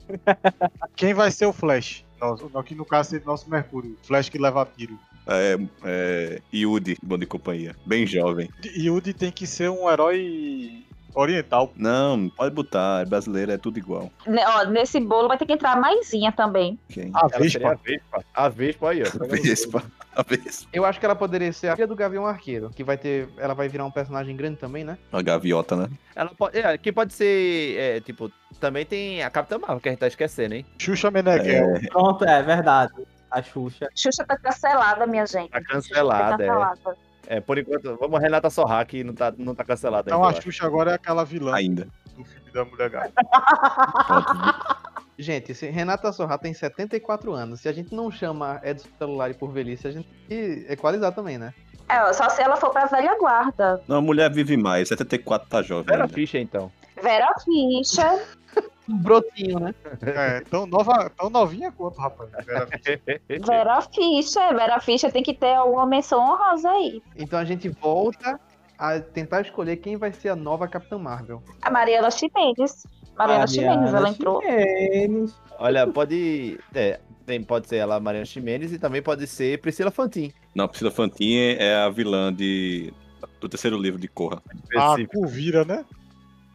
[0.95, 2.05] Quem vai ser o Flash?
[2.21, 3.97] Nosso, aqui no caso seria nosso Mercúrio.
[4.03, 4.99] Flash que leva tiro.
[5.27, 7.75] É, é Yudi, bom de companhia.
[7.85, 8.49] Bem jovem.
[8.77, 10.85] Yudi tem que ser um herói
[11.17, 11.73] oriental.
[11.75, 13.03] Não, pode botar.
[13.03, 14.11] É brasileiro, é tudo igual.
[14.27, 16.79] Ne- ó, nesse bolo vai ter que entrar a maisinha também.
[16.89, 17.11] Quem?
[17.15, 17.81] A Ela seria a Vespa.
[17.85, 18.25] Vespa.
[18.35, 19.07] A Vespa aí, ó.
[19.27, 19.43] Vendo?
[19.43, 19.83] Vespa.
[20.15, 20.69] A Vespa.
[20.73, 23.29] Eu acho que ela poderia ser a filha do Gavião Arqueiro, que vai ter.
[23.39, 24.99] Ela vai virar um personagem grande também, né?
[25.13, 25.89] A gaviota, né?
[26.15, 29.93] Ela pode, é, que pode ser, é, tipo, também tem a Capitã Marvel, que a
[29.93, 30.65] gente tá esquecendo, hein?
[30.79, 31.81] Xuxa Meneghel.
[31.91, 32.93] Pronto, é verdade.
[33.31, 33.89] A Xuxa.
[33.95, 35.51] Xuxa tá cancelada, minha gente.
[35.51, 36.47] Tá Tá cancelada, é.
[36.47, 36.97] cancelada.
[37.29, 40.29] É, por enquanto, vamos Renata Sorra, que não tá, não tá cancelada Então ainda.
[40.29, 40.43] a eu acho.
[40.43, 41.89] Xuxa agora é aquela vilã Ainda.
[42.17, 42.91] do filme da Mulher.
[42.91, 44.87] Pronto.
[45.19, 49.51] Gente, se Renata Sorra tem 74 anos, se a gente não chama Edson Celulari por
[49.51, 51.55] velhice, a gente tem que equalizar também, né?
[51.89, 53.81] É, só se ela for pra velha guarda.
[53.89, 54.89] Não, a mulher vive mais.
[54.89, 55.87] 74 tá jovem.
[55.87, 56.15] Vera ainda.
[56.15, 56.71] Fischer, então.
[57.03, 58.21] Vera Ficha.
[58.89, 59.75] Um brotinho, né?
[60.03, 62.31] É, tão, nova, tão novinha quanto, rapaz.
[62.45, 63.01] Vera Fischer.
[63.45, 64.55] Vera Ficha.
[64.55, 67.03] Vera Ficha tem que ter alguma menção honrosa aí.
[67.17, 68.39] Então a gente volta
[68.79, 71.43] a tentar escolher quem vai ser a nova Capitã Marvel.
[71.63, 72.87] A Mariana Ximenes.
[73.17, 74.41] Mariana Ximenes, ela entrou.
[74.43, 75.35] Ximenes.
[75.59, 76.59] Olha, pode.
[76.75, 80.33] É, tem, pode ser ela, Mariana Ximenes, e também pode ser Priscila Fantin.
[80.55, 82.93] Não, Priscila Fantin é a vilã de...
[83.41, 84.41] do terceiro livro de Corra.
[84.77, 85.85] A Curvira, né?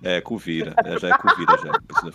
[0.03, 0.73] É, Cuvira.
[0.83, 1.71] Ela já é Cuvira, já.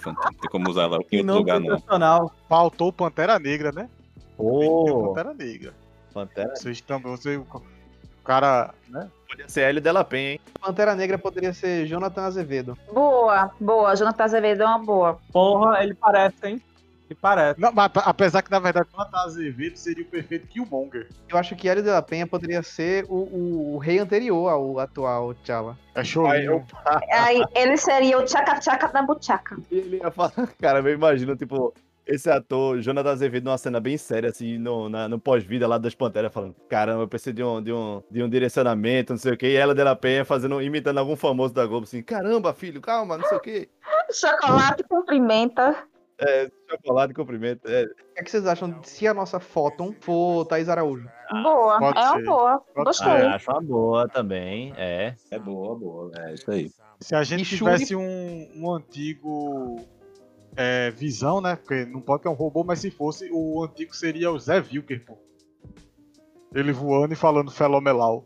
[0.06, 2.30] Não tem como usar ela em Que outro não lugar, não.
[2.48, 3.88] Faltou Pantera Negra, né?
[4.36, 5.74] Ô, Pantera Negra.
[6.12, 6.56] Pantera.
[6.56, 7.46] Vocês também, você, o
[8.24, 9.08] cara, né?
[9.28, 10.40] Podia ser Hélio Della Penha, hein?
[10.60, 12.76] Pantera Negra poderia ser Jonathan Azevedo.
[12.92, 13.94] Boa, boa.
[13.94, 15.18] Jonathan Azevedo é uma boa.
[15.32, 16.62] Porra, ele parece, hein?
[17.08, 17.60] Ele parece.
[17.60, 21.08] Não, mas, apesar que na verdade Jonathan Azevedo seria o perfeito Killmonger.
[21.28, 24.78] Eu acho que Hélio de la Penha poderia ser o, o- o rei anterior ao
[24.80, 25.78] atual T'Challa.
[25.94, 26.66] É chorinho.
[27.12, 29.56] Aí ele seria o tchaca-tchaca da buchaca.
[29.70, 31.72] E ele ia falar, cara, eu imagino, tipo,
[32.04, 35.94] esse ator, Jonathan Azevedo, numa cena bem séria, assim, no, na- no pós-vida lá das
[35.94, 39.36] Panteras, falando, caramba, eu preciso de um, de um, de um direcionamento, não sei o
[39.36, 42.80] quê, e ela de la Penha fazendo, imitando algum famoso da Globo, assim, caramba, filho,
[42.80, 43.68] calma, não sei o quê.
[44.12, 45.76] Chocolate cumprimenta.
[46.18, 47.68] É, chocolate, cumprimento.
[47.68, 51.06] É, O que, é que vocês acham se a nossa Photon for Thaís Araújo?
[51.42, 52.24] Boa, pode é uma ser.
[52.24, 52.64] boa.
[52.74, 53.12] Gostei.
[53.12, 55.14] ah, acho uma boa também, é.
[55.30, 56.10] É boa, boa.
[56.16, 56.70] É isso aí.
[57.00, 59.76] Se a gente E Shuri- tivesse um, um antigo
[60.56, 61.56] é, visão, né?
[61.56, 65.04] Porque não pode ter um robô, mas se fosse, o antigo seria o Zé Vilker,
[65.04, 65.18] pô.
[66.54, 68.24] Ele voando e falando felomelau.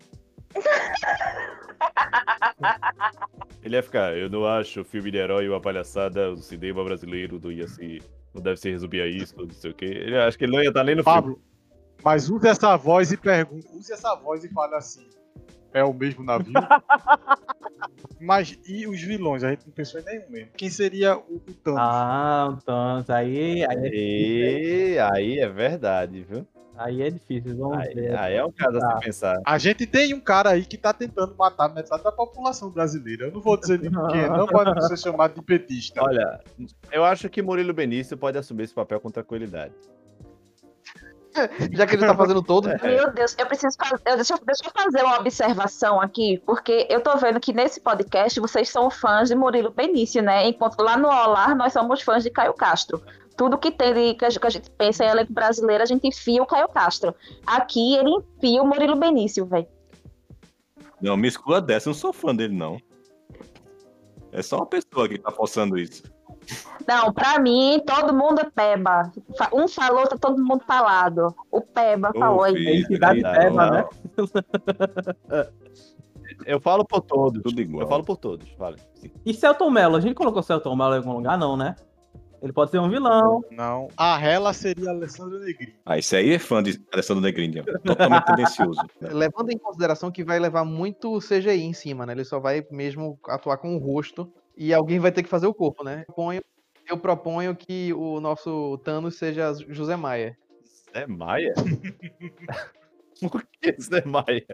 [3.62, 7.40] Ele ia ficar, eu não acho o filme de herói uma palhaçada, o cinema brasileiro
[7.42, 8.00] não ia se.
[8.32, 9.86] Não deve se resumir a isso, não sei o quê.
[9.86, 11.20] Ele, acho que ele não ia estar nem no filme.
[11.20, 11.42] Pablo,
[12.04, 13.66] mas use essa voz e pergunta.
[13.72, 15.06] Use essa voz e fale assim.
[15.72, 16.52] É o mesmo navio?
[18.20, 19.44] mas e os vilões?
[19.44, 20.50] A gente não pensou em nenhum mesmo.
[20.56, 21.80] Quem seria o, o Thanos?
[21.80, 26.46] Ah, então, aí, aí, é, E aí é verdade, viu?
[26.80, 27.56] Aí é difícil.
[27.56, 28.18] Vamos Aí, ver.
[28.18, 29.40] aí é um caso a se pensar.
[29.44, 33.26] A gente tem um cara aí que tá tentando matar metade da população brasileira.
[33.26, 36.02] Eu não vou dizer de quem, não pode ser chamado de petista.
[36.02, 36.40] Olha,
[36.90, 39.74] eu acho que Murilo Benício pode assumir esse papel com tranquilidade.
[41.72, 42.68] Já que ele tá fazendo todo.
[42.82, 44.16] Meu Deus, eu preciso fazer.
[44.16, 48.68] Deixa, deixa eu fazer uma observação aqui, porque eu tô vendo que nesse podcast vocês
[48.68, 50.48] são fãs de Murilo Benício, né?
[50.48, 53.00] Enquanto lá no Olar nós somos fãs de Caio Castro.
[53.40, 56.06] Tudo que tem de, que, a, que a gente pensa em elenco brasileiro, a gente
[56.06, 57.14] enfia o Caio Castro.
[57.46, 59.66] Aqui ele enfia o Murilo Benício, velho.
[61.00, 62.76] Não, me exclua dessa, eu não sou fã dele, não.
[64.30, 66.02] É só uma pessoa que tá forçando isso.
[66.86, 69.10] Não, pra mim, todo mundo é peba.
[69.54, 71.34] Um falou, tá todo mundo falado.
[71.50, 72.84] O peba falou aí.
[72.90, 73.84] não, Peba, né?
[76.44, 77.42] Eu falo por todos.
[77.42, 77.84] Tudo igual.
[77.84, 78.76] Eu falo por todos, vale.
[79.24, 79.96] E Celton Mello?
[79.96, 81.38] A gente colocou Celton Mello em algum lugar?
[81.38, 81.74] Não, né?
[82.42, 83.44] Ele pode ser um vilão.
[83.50, 83.88] Não.
[83.96, 85.74] A Hela seria a Alessandra Negri.
[85.84, 88.80] Ah, esse aí é fã de Alessandro Negrini, totalmente tendencioso.
[89.00, 89.10] né?
[89.12, 92.12] Levando em consideração que vai levar muito CGI em cima, né?
[92.12, 95.54] Ele só vai mesmo atuar com o rosto e alguém vai ter que fazer o
[95.54, 96.00] corpo, né?
[96.00, 96.42] Eu proponho,
[96.88, 100.36] eu proponho que o nosso Thanos seja José Maia.
[100.92, 101.54] Zé Maia?
[103.20, 104.46] Por que Zé Maia?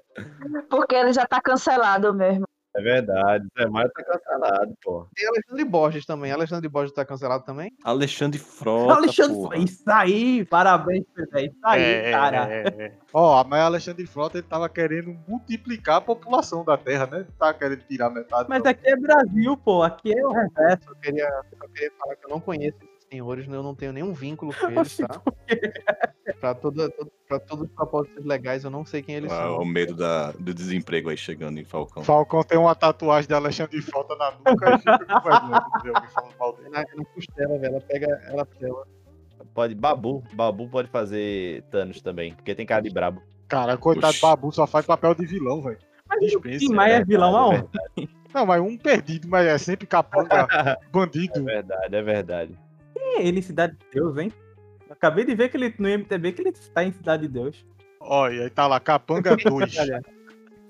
[0.68, 2.45] Porque ele já tá cancelado mesmo.
[2.76, 3.46] É verdade.
[3.58, 5.06] Zé Maia tá cancelado, pô.
[5.14, 6.30] Tem Alexandre Borges também.
[6.30, 7.72] Alexandre Borges tá cancelado também?
[7.82, 9.56] Alexandre Frota, Alexandre, porra.
[9.56, 11.38] isso aí, parabéns, Pedro.
[11.38, 12.52] Isso aí, cara.
[12.52, 12.92] É, é, é.
[13.14, 17.26] Ó, mas Alexandre Frota ele tava querendo multiplicar a população da Terra, né?
[17.38, 18.46] Tá querendo tirar metade.
[18.46, 18.70] Mas não.
[18.70, 19.82] aqui é Brasil, pô.
[19.82, 20.90] Aqui é o reverso.
[20.90, 21.28] Eu queria,
[21.62, 24.66] eu queria falar que eu não conheço esses senhores, eu não tenho nenhum vínculo com
[24.70, 25.20] eles, tá?
[26.40, 26.90] pra, toda,
[27.28, 29.58] pra todos os propósitos legais, eu não sei quem eles Ah, são.
[29.58, 32.02] o medo da, do desemprego aí chegando em Falcão.
[32.02, 35.88] Falcão tem uma tatuagem de Alexandre Frota na nuca e fica com vergonha quando vê
[35.94, 36.68] alguém falando mal dele.
[36.68, 37.66] É na, é na costela, velho.
[37.74, 38.86] Ela pega, ela pela.
[39.54, 40.22] Pode, Babu.
[40.34, 43.22] Babu pode fazer Thanos também, porque tem cara de brabo.
[43.48, 44.20] Cara, coitado Oxi.
[44.20, 45.78] do Babu só faz papel de vilão, velho.
[46.08, 47.64] Mas o Dispensa, Tim Maia é vilão verdade,
[47.96, 48.16] é aonde?
[48.34, 51.42] Não, mas um perdido, mas é sempre capanga, É bandido.
[51.44, 52.58] verdade, é verdade.
[53.16, 54.32] É ele em Cidade de Deus, hein?
[54.86, 57.64] Eu Acabei de ver que ele no MTB que ele está em Cidade de Deus.
[58.00, 59.76] Olha, aí tá lá, capanga 2.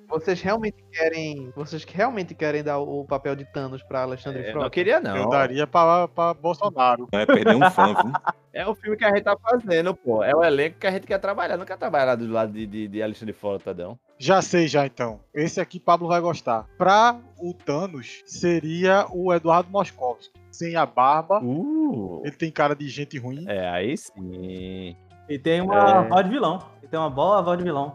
[0.09, 1.51] Vocês realmente querem.
[1.55, 4.61] Vocês realmente querem dar o papel de Thanos pra Alexandre É, Frota?
[4.65, 5.29] não queria, Eu não.
[5.29, 7.09] daria pra, pra Bolsonaro.
[7.13, 8.13] Vai perder um fã, viu?
[8.53, 10.23] É o filme que a gente tá fazendo, pô.
[10.25, 11.57] É o elenco que a gente quer trabalhar.
[11.57, 13.99] Não quer trabalhar do lado de, de, de Alexandre Frota, não.
[14.19, 15.21] Já sei já então.
[15.35, 16.67] Esse aqui Pablo vai gostar.
[16.79, 20.33] Pra o Thanos seria o Eduardo Moscovski.
[20.51, 21.39] Sem a barba.
[21.43, 22.23] Uh!
[22.25, 23.45] Ele tem cara de gente ruim.
[23.47, 24.97] É, aí sim.
[25.29, 26.09] E tem uma É.
[26.09, 26.59] voz de vilão.
[26.81, 27.95] Ele tem uma boa voz de vilão.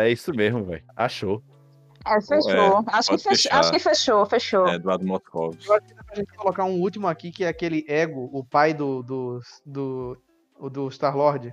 [0.00, 0.82] É isso mesmo, velho.
[0.96, 1.42] Achou.
[2.06, 2.50] É, fechou.
[2.50, 3.58] É, acho, que fechar.
[3.60, 4.66] acho que fechou, fechou.
[4.66, 5.56] É, Eduardo Moscov.
[5.66, 8.42] Eu acho que dá pra gente colocar um último aqui, que é aquele Ego, o
[8.44, 9.02] pai do.
[9.02, 9.40] do.
[9.66, 10.16] do,
[10.70, 11.52] do Star-Lord.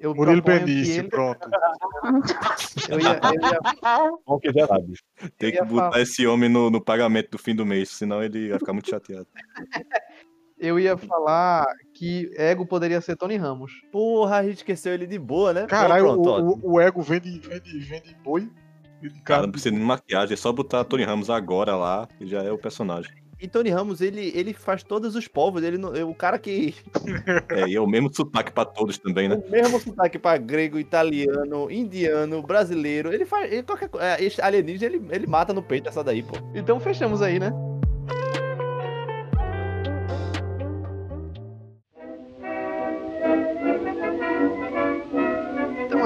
[0.00, 1.48] Eu Murilo Benício, ele- pronto.
[2.88, 4.94] Eu ia, eu ia Bom que já sabe.
[5.36, 6.00] Tem que botar falar.
[6.00, 9.26] esse homem no, no pagamento do fim do mês, senão ele vai ficar muito chateado.
[10.60, 13.72] Eu ia falar que Ego poderia ser Tony Ramos.
[13.92, 15.66] Porra, a gente esqueceu ele de boa, né?
[15.66, 18.50] Caralho, Pronto, o, o, o ego vende, vende, vende boi.
[19.00, 22.26] Vende Cara, não precisa nem de maquiagem, é só botar Tony Ramos agora lá e
[22.26, 23.12] já é o personagem.
[23.40, 25.62] E Tony Ramos, ele, ele faz todos os povos.
[25.62, 26.74] Ele não, é o cara que.
[27.48, 29.36] É, e é o mesmo sotaque pra todos também, né?
[29.46, 33.12] O mesmo sotaque pra grego, italiano, indiano, brasileiro.
[33.14, 33.52] Ele faz.
[33.52, 36.34] Ele, qualquer co- é, alienígena, ele, ele mata no peito essa daí, pô.
[36.52, 37.52] Então fechamos aí, né?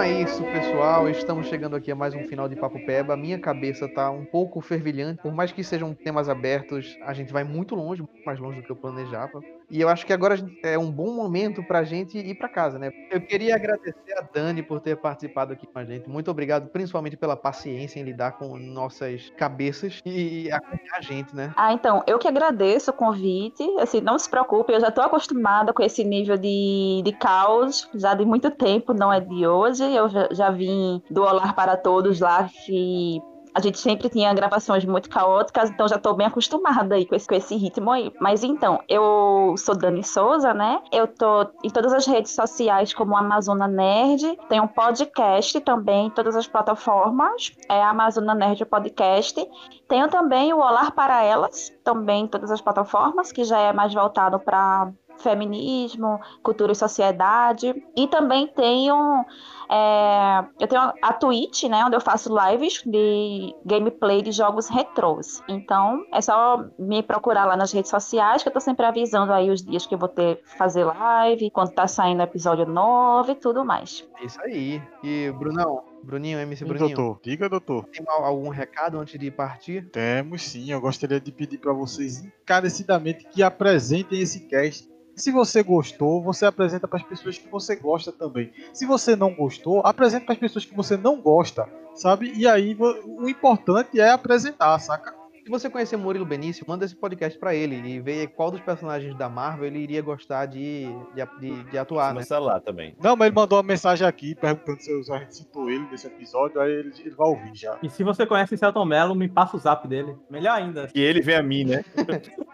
[0.03, 1.09] É isso, pessoal.
[1.09, 3.17] Estamos chegando aqui a mais um final de Papo Peba.
[3.17, 5.23] Minha cabeça tá um pouco fervilhante.
[5.23, 8.67] Por mais que sejam temas abertos, a gente vai muito longe, muito mais longe do
[8.67, 9.41] que eu planejava.
[9.73, 12.79] E eu acho que agora a é um bom momento pra gente ir pra casa,
[12.79, 12.91] né?
[13.11, 16.11] Eu queria agradecer a Dani por ter participado aqui com a gente.
[16.11, 21.55] Muito obrigado, principalmente pela paciência em lidar com nossas cabeças e acompanhar a gente, né?
[21.57, 23.63] Ah, então, eu que agradeço o convite.
[23.81, 28.13] Assim, não se preocupe, eu já estou acostumada com esse nível de, de caos, já
[28.13, 29.83] de muito tempo, não é de hoje.
[29.83, 33.23] Eu já, já vim do Olá para Todos lá, que
[33.55, 37.27] a gente sempre tinha gravações muito caóticas, então já estou bem acostumada aí com esse,
[37.27, 38.13] com esse ritmo aí.
[38.21, 40.81] Mas então, eu sou Dani Souza, né?
[40.91, 46.11] Eu tô em todas as redes sociais como Amazona Nerd, tenho um podcast também em
[46.11, 49.47] todas as plataformas, é Amazona Nerd Podcast.
[49.89, 53.93] Tenho também o Olar para Elas, também em todas as plataformas, que já é mais
[53.93, 57.75] voltado para feminismo, cultura e sociedade.
[57.97, 59.25] E também tenho
[59.71, 65.43] é, eu tenho a Twitch, né, onde eu faço lives de gameplay de jogos retrôs.
[65.49, 69.51] Então, é só me procurar lá nas redes sociais, que eu tô sempre avisando aí
[69.51, 73.65] os dias que eu vou ter fazer live, quando tá saindo episódio novo e tudo
[73.65, 74.07] mais.
[74.21, 74.83] É isso aí.
[75.03, 77.21] E, Brunão, Bruninho, MC Bruninho, doutor.
[77.23, 77.85] Diga, doutor.
[77.87, 79.89] tem al- algum recado antes de partir?
[79.91, 84.92] Temos sim, eu gostaria de pedir para vocês encarecidamente que apresentem esse cast.
[85.15, 88.51] Se você gostou, você apresenta para as pessoas que você gosta também.
[88.73, 92.33] Se você não gostou, apresenta para as pessoas que você não gosta, sabe?
[92.35, 95.22] E aí o importante é apresentar, saca?
[95.45, 99.17] Se você conhecer Murilo Benício, manda esse podcast pra ele e vê qual dos personagens
[99.19, 102.23] da Marvel ele iria gostar de, de, de- de atuar, né?
[102.23, 102.95] celular também.
[103.03, 106.61] Não, mas ele mandou uma mensagem aqui perguntando se a gente citou ele nesse episódio,
[106.61, 107.77] aí ele, ele vai ouvir já.
[107.83, 110.17] E se você conhece Celton Mello, me passa o zap dele.
[110.31, 110.89] Melhor ainda.
[110.95, 111.85] E ele vem a mim, né?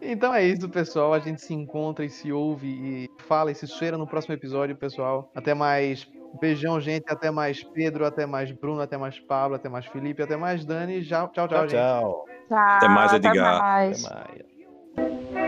[0.00, 1.12] Então é isso, pessoal.
[1.12, 4.76] A gente se encontra e se ouve e fala e se cheira no próximo episódio,
[4.76, 5.30] pessoal.
[5.34, 6.06] Até mais.
[6.38, 7.04] Beijão, gente.
[7.08, 11.04] Até mais Pedro, até mais Bruno, até mais Pablo, até mais Felipe, até mais Dani.
[11.04, 11.78] Tchau, tchau, tchau, Tchau, gente.
[11.80, 12.24] tchau.
[12.48, 13.60] Tchau, Até mais, até Edgar.
[13.62, 14.04] mais.
[14.04, 15.45] Até mais.